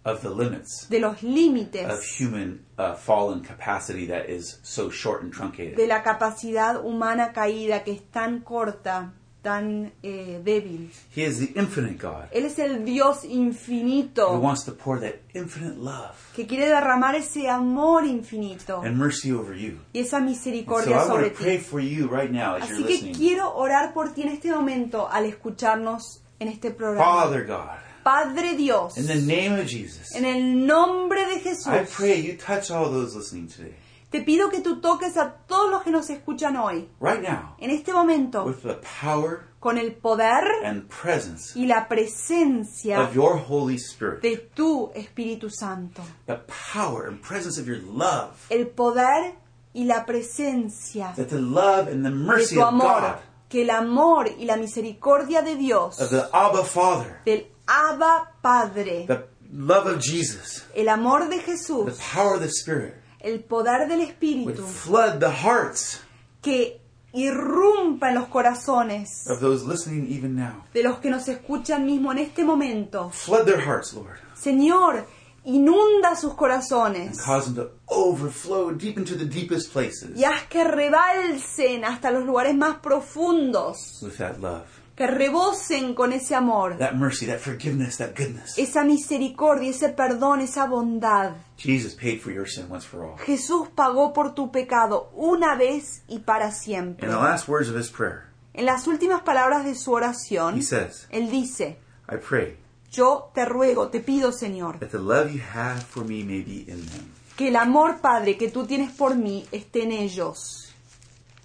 of 0.05 0.21
the 0.21 0.29
limits 0.29 0.87
de 0.89 0.99
los 0.99 1.15
of 1.17 1.23
límites 1.23 2.19
human 2.19 2.65
uh, 2.77 2.95
fallen 2.95 3.41
capacity 3.41 4.07
that 4.07 4.29
is 4.29 4.57
so 4.63 4.89
short 4.89 5.21
and 5.21 5.33
truncated. 5.33 5.75
de 5.75 5.85
la 5.85 6.01
capacidad 6.01 6.83
humana 6.83 7.33
caída 7.33 7.83
que 7.83 7.91
es 7.91 8.09
tan 8.09 8.39
corta, 8.39 9.13
tan 9.47 9.93
eh, 10.03 10.41
débil. 10.43 10.91
He 11.15 11.23
is 11.23 11.39
the 11.39 11.57
infinite 11.57 11.97
God 11.97 12.25
Él 12.33 12.45
es 12.45 12.59
el 12.59 12.83
Dios 12.83 13.23
who 13.23 13.29
infinito 13.31 14.37
wants 14.41 14.65
to 14.65 14.73
pour 14.73 14.99
that 14.99 15.15
infinite 15.33 15.77
love 15.77 16.15
que 16.35 16.45
quiere 16.45 16.65
derramar 16.67 17.15
ese 17.15 17.47
amor 17.49 18.03
infinito 18.05 18.81
and 18.83 18.97
mercy 18.97 19.31
over 19.31 19.55
you. 19.55 19.79
y 19.93 20.01
esa 20.01 20.17
so 20.19 20.25
misericordia 20.25 20.95
I 20.95 20.97
want 20.97 21.07
sobre 21.07 21.29
to 21.29 21.35
pray 21.35 21.57
ti. 21.59 21.63
for 21.63 21.79
you 21.79 22.07
right 22.09 22.29
now 22.29 22.55
as 22.57 22.67
you're 22.69 22.79
Así 22.79 22.83
que 22.87 22.93
listening. 22.93 23.15
quiero 23.15 23.55
orar 23.55 23.93
por 23.93 24.13
ti 24.13 24.23
en 24.23 24.29
este 24.29 24.51
momento 24.51 25.07
al 25.09 25.23
escucharnos 25.25 26.21
en 26.39 26.49
este 26.49 26.71
programa. 26.71 27.05
Father 27.23 27.45
God, 27.45 27.69
Padre 28.03 28.55
Dios, 28.57 28.97
in 28.97 29.07
the 29.07 29.15
name 29.15 29.53
of 29.59 29.65
Jesus, 29.67 30.13
en 30.13 30.25
el 30.25 30.65
nombre 30.67 31.25
de 31.25 31.39
Jesús, 31.39 31.67
I 31.67 31.85
pray 31.85 32.21
you 32.21 32.35
touch 32.37 32.69
all 32.69 32.89
those 32.91 33.15
listening 33.15 33.47
today, 33.47 33.75
te 34.09 34.21
pido 34.21 34.49
que 34.49 34.61
tú 34.61 34.79
toques 34.79 35.17
a 35.17 35.33
todos 35.47 35.69
los 35.69 35.83
que 35.83 35.91
nos 35.91 36.09
escuchan 36.09 36.55
hoy, 36.55 36.89
right 36.99 37.21
now, 37.21 37.55
en 37.59 37.71
este 37.71 37.91
momento, 37.91 38.43
with 38.45 38.61
the 38.63 38.79
power 39.01 39.47
con 39.59 39.77
el 39.77 39.93
poder 39.95 40.43
and 40.63 40.87
presence 40.87 41.57
y 41.59 41.65
la 41.65 41.87
presencia 41.87 43.01
of 43.01 43.13
your 43.13 43.37
Holy 43.37 43.75
Spirit. 43.77 44.21
de 44.21 44.37
tu 44.37 44.91
Espíritu 44.95 45.49
Santo. 45.49 46.01
The 46.25 46.39
power 46.73 47.07
and 47.07 47.21
presence 47.21 47.59
of 47.59 47.67
your 47.67 47.79
love. 47.81 48.31
El 48.49 48.67
poder 48.67 49.35
y 49.73 49.83
la 49.85 50.05
presencia 50.05 51.13
That 51.15 51.27
the 51.27 51.41
love 51.41 51.87
and 51.91 52.03
the 52.05 52.09
de 52.09 52.15
mercy 52.15 52.55
tu 52.55 52.61
of 52.61 52.67
amor. 52.69 53.01
God, 53.01 53.15
Que 53.49 53.61
el 53.63 53.69
amor 53.69 54.27
y 54.37 54.45
la 54.45 54.57
misericordia 54.57 55.41
de 55.41 55.55
Dios, 55.55 55.99
of 56.01 56.09
the 56.09 56.29
Abba 56.33 56.63
Father, 56.63 57.21
del 57.25 57.47
Abba 57.67 58.31
Padre, 58.41 59.05
the 59.07 59.25
love 59.51 59.87
of 59.87 59.99
Jesus, 60.01 60.65
el 60.75 60.87
amor 60.89 61.27
de 61.29 61.37
the 61.37 61.43
Jesús, 61.43 61.97
power 62.13 62.35
of 62.35 62.41
the 62.41 62.49
Spirit 62.49 62.95
el 63.27 63.43
poder 63.43 63.87
del 63.87 63.99
would 63.99 64.09
Espíritu, 64.09 64.63
flood 64.65 65.19
the 65.19 65.29
hearts 65.29 66.01
que 66.41 66.79
irrumpa 67.13 68.09
en 68.09 68.15
los 68.15 68.27
corazones 68.27 69.27
of 69.29 69.39
those 69.39 69.65
listening 69.65 70.07
even 70.11 70.35
now. 70.35 70.63
de 70.73 70.83
los 70.83 70.99
que 70.99 71.09
nos 71.09 71.27
escuchan 71.27 71.85
mismo 71.85 72.11
en 72.11 72.19
este 72.19 72.43
momento. 72.43 73.09
Flood 73.11 73.45
their 73.45 73.59
hearts, 73.61 73.93
Lord, 73.93 74.17
Señor, 74.35 75.05
inunda 75.45 76.15
sus 76.15 76.31
and 76.31 76.39
corazones 76.39 77.17
cause 77.23 77.45
them 77.45 77.55
to 77.55 77.71
overflow 77.89 78.71
deep 78.71 78.97
into 78.97 79.15
the 79.15 79.25
deepest 79.25 79.71
places 79.71 80.11
y 80.17 80.25
haz 80.25 80.43
que 80.49 80.63
rebalsen 80.63 81.85
hasta 81.85 82.11
los 82.11 82.25
lugares 82.25 82.53
más 82.55 82.77
profundos, 82.79 84.01
with 84.01 84.17
that 84.17 84.39
love, 84.39 84.67
que 84.97 85.05
rebosen 85.05 85.93
con 85.93 86.11
ese 86.11 86.33
amor, 86.33 86.77
that 86.79 86.95
mercy, 86.95 87.27
that 87.27 87.37
forgiveness, 87.37 87.97
that 87.97 88.15
goodness. 88.17 88.57
esa 88.57 88.83
misericordia, 88.83 89.69
ese 89.69 89.89
perdón, 89.89 90.41
esa 90.41 90.65
bondad. 90.65 91.35
Jesus 91.57 91.93
paid 91.93 92.19
for 92.19 92.33
your 92.33 92.47
sin 92.47 92.65
once 92.69 92.85
for 92.85 93.03
all. 93.03 93.17
Jesús 93.19 93.67
pagó 93.75 94.11
por 94.11 94.33
tu 94.33 94.51
pecado 94.51 95.11
una 95.13 95.55
vez 95.55 96.01
y 96.07 96.19
para 96.19 96.51
siempre. 96.51 97.07
In 97.07 97.13
the 97.13 97.19
last 97.19 97.47
words 97.47 97.69
of 97.69 97.77
his 97.77 97.91
prayer, 97.91 98.23
En 98.55 98.65
las 98.65 98.87
últimas 98.87 99.21
palabras 99.21 99.63
de 99.65 99.75
su 99.75 99.91
oración, 99.91 100.57
he 100.57 100.63
says, 100.63 101.07
Él 101.11 101.29
dice, 101.29 101.77
I 102.09 102.17
pray 102.17 102.57
yo 102.91 103.29
te 103.35 103.45
ruego, 103.45 103.89
te 103.89 103.99
pido, 103.99 104.31
Señor, 104.31 104.79
that 104.79 104.89
the 104.89 104.97
love 104.97 105.31
you 105.31 105.41
have 105.53 105.79
for 105.83 106.03
me 106.03 106.23
may 106.23 106.41
be 106.41 106.65
in 106.67 106.83
them, 106.87 107.13
que 107.35 107.49
el 107.49 107.55
amor, 107.55 107.99
Padre, 108.01 108.35
que 108.35 108.49
tú 108.49 108.65
tienes 108.65 108.91
por 108.91 109.15
mí 109.15 109.45
esté 109.51 109.83
en 109.83 109.91
ellos 109.91 110.73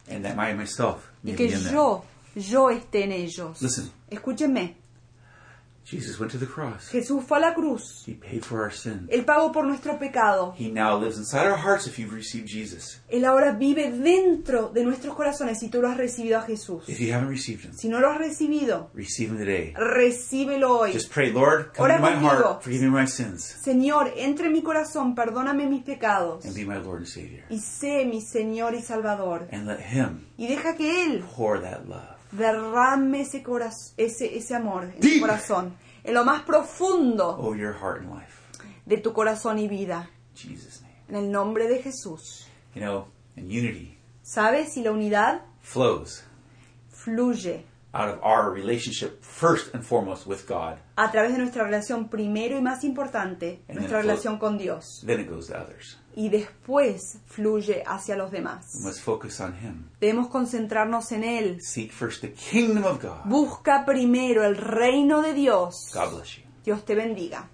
and 0.09 0.25
that 0.25 0.39
I 0.39 0.55
myself 0.55 1.11
may 1.23 1.33
y 1.33 1.37
be 1.37 1.37
que 1.37 1.45
in 1.55 1.65
them. 1.65 2.03
Yo, 2.35 2.71
esté 2.71 3.05
en 3.05 3.13
ellos. 3.13 3.61
Listen, 3.63 3.91
Escúchenme, 4.11 4.77
Jesus 5.85 6.21
went 6.21 6.31
to 6.31 6.39
the 6.39 6.47
cross. 6.47 6.89
Jesús 6.91 7.25
fue 7.25 7.39
a 7.39 7.41
la 7.41 7.55
cruz, 7.55 8.05
He 8.07 8.15
paid 8.15 8.45
for 8.45 8.63
our 8.63 8.73
sin. 8.73 9.09
Él 9.11 9.25
pagó 9.25 9.51
por 9.51 9.65
nuestro 9.67 9.99
pecado, 9.99 10.55
He 10.57 10.71
now 10.71 10.97
lives 10.97 11.19
inside 11.19 11.45
our 11.45 11.57
hearts 11.59 11.89
if 11.89 11.99
you've 11.99 12.15
received 12.15 12.47
Jesus. 12.47 13.01
Él 13.11 13.25
ahora 13.25 13.51
vive 13.53 13.91
dentro 13.91 14.69
de 14.73 14.85
nuestros 14.85 15.17
corazones 15.17 15.59
si 15.59 15.69
tú 15.71 15.83
lo 15.83 15.89
has 15.89 15.97
recibido 15.97 16.39
a 16.39 16.43
Jesús. 16.43 16.89
If 16.89 17.01
you 17.01 17.13
haven't 17.13 17.31
received 17.31 17.65
him, 17.65 17.73
Si 17.75 17.89
no 17.89 17.99
lo 17.99 18.13
has 18.13 18.19
recibido, 18.19 18.91
receive 18.95 19.31
him 19.33 19.39
today. 19.39 19.75
recíbelo 19.77 20.79
hoy. 20.79 20.93
Just 20.93 21.11
pray, 21.13 21.33
Lord, 21.33 21.73
come 21.75 21.87
Ora 21.91 21.97
into 21.97 22.11
my 22.11 22.17
heart, 22.29 22.63
forgive 22.63 22.83
me 22.83 22.89
my 22.89 23.07
sins, 23.09 23.43
Señor, 23.65 24.13
entre 24.17 24.47
en 24.47 24.53
mi 24.53 24.63
corazón, 24.63 25.17
perdóname 25.17 25.67
mis 25.69 25.83
pecados 25.83 26.45
and 26.45 26.55
be 26.55 26.65
my 26.65 26.79
Lord 26.79 26.99
and 26.99 27.07
Savior. 27.09 27.43
y 27.51 27.59
sé 27.59 28.05
mi 28.07 28.21
Señor 28.21 28.75
y 28.77 28.83
Salvador. 28.83 29.49
And 29.51 29.67
let 29.67 29.81
him 29.81 30.27
Y 30.39 30.47
deja 30.47 30.77
que 30.77 31.07
Él 31.07 31.25
pour 31.35 31.61
that 31.61 31.87
love 31.89 32.17
derrame 32.33 33.21
ese, 33.23 33.43
coraz- 33.43 33.95
ese, 33.97 34.37
ese 34.37 34.55
amor 34.55 34.85
en 34.85 35.01
tu 35.01 35.07
Deep. 35.09 35.21
corazón, 35.21 35.77
en 36.05 36.15
lo 36.15 36.25
más 36.25 36.43
profundo 36.43 37.37
over 37.39 37.59
your 37.61 37.75
heart 37.75 38.01
and 38.03 38.15
life. 38.15 38.39
de 38.87 38.97
tu 38.99 39.13
corazón 39.13 39.59
y 39.59 39.69
vida. 39.69 40.11
In 40.43 40.51
Jesus' 40.51 40.83
name. 40.83 40.95
En 41.09 41.17
el 41.17 41.31
nombre 41.31 41.69
de 41.69 41.83
Jesús. 41.83 42.47
You 42.75 42.81
know, 42.83 43.07
and 43.37 43.47
unity 43.47 43.99
¿Sabes? 44.23 44.73
Si 44.73 44.83
la 44.83 44.93
unidad 44.93 45.43
flows 45.61 46.25
fluye 46.89 47.65
out 47.95 48.09
of 48.09 48.21
our 48.23 48.51
relationship 48.51 49.23
first 49.23 49.75
and 49.75 49.85
foremost 49.85 50.27
with 50.27 50.47
God. 50.49 50.79
a 50.97 51.11
través 51.11 51.33
de 51.33 51.39
nuestra 51.39 51.65
relación 51.65 52.09
primero 52.09 52.57
y 52.59 52.63
más 52.63 52.85
importante, 52.85 53.63
And 53.69 53.79
nuestra 53.79 54.01
relación 54.03 54.39
con 54.39 54.57
Dios. 54.59 55.03
Then 55.07 55.21
it 55.21 55.29
goes 55.29 55.49
to 55.49 55.55
others. 55.55 55.99
Y 56.15 56.29
después 56.29 57.21
fluye 57.27 57.83
hacia 57.87 58.17
los 58.17 58.31
demás. 58.31 58.67
We 58.81 58.87
must 58.89 59.01
focus 59.01 59.41
on 59.41 59.55
Him. 59.55 59.89
Debemos 60.01 60.29
concentrarnos 60.29 61.11
en 61.13 61.25
Él. 61.25 61.59
Seek 61.63 61.91
first 61.93 62.21
the 62.21 62.33
kingdom 62.33 62.85
of 62.85 63.03
God. 63.03 63.25
Busca 63.25 63.85
primero 63.87 64.45
el 64.45 64.57
reino 64.57 65.23
de 65.23 65.33
Dios. 65.33 65.91
God 65.95 66.15
bless 66.17 66.37
you. 66.37 66.43
Dios 66.65 66.85
te 66.85 66.95
bendiga. 66.95 67.49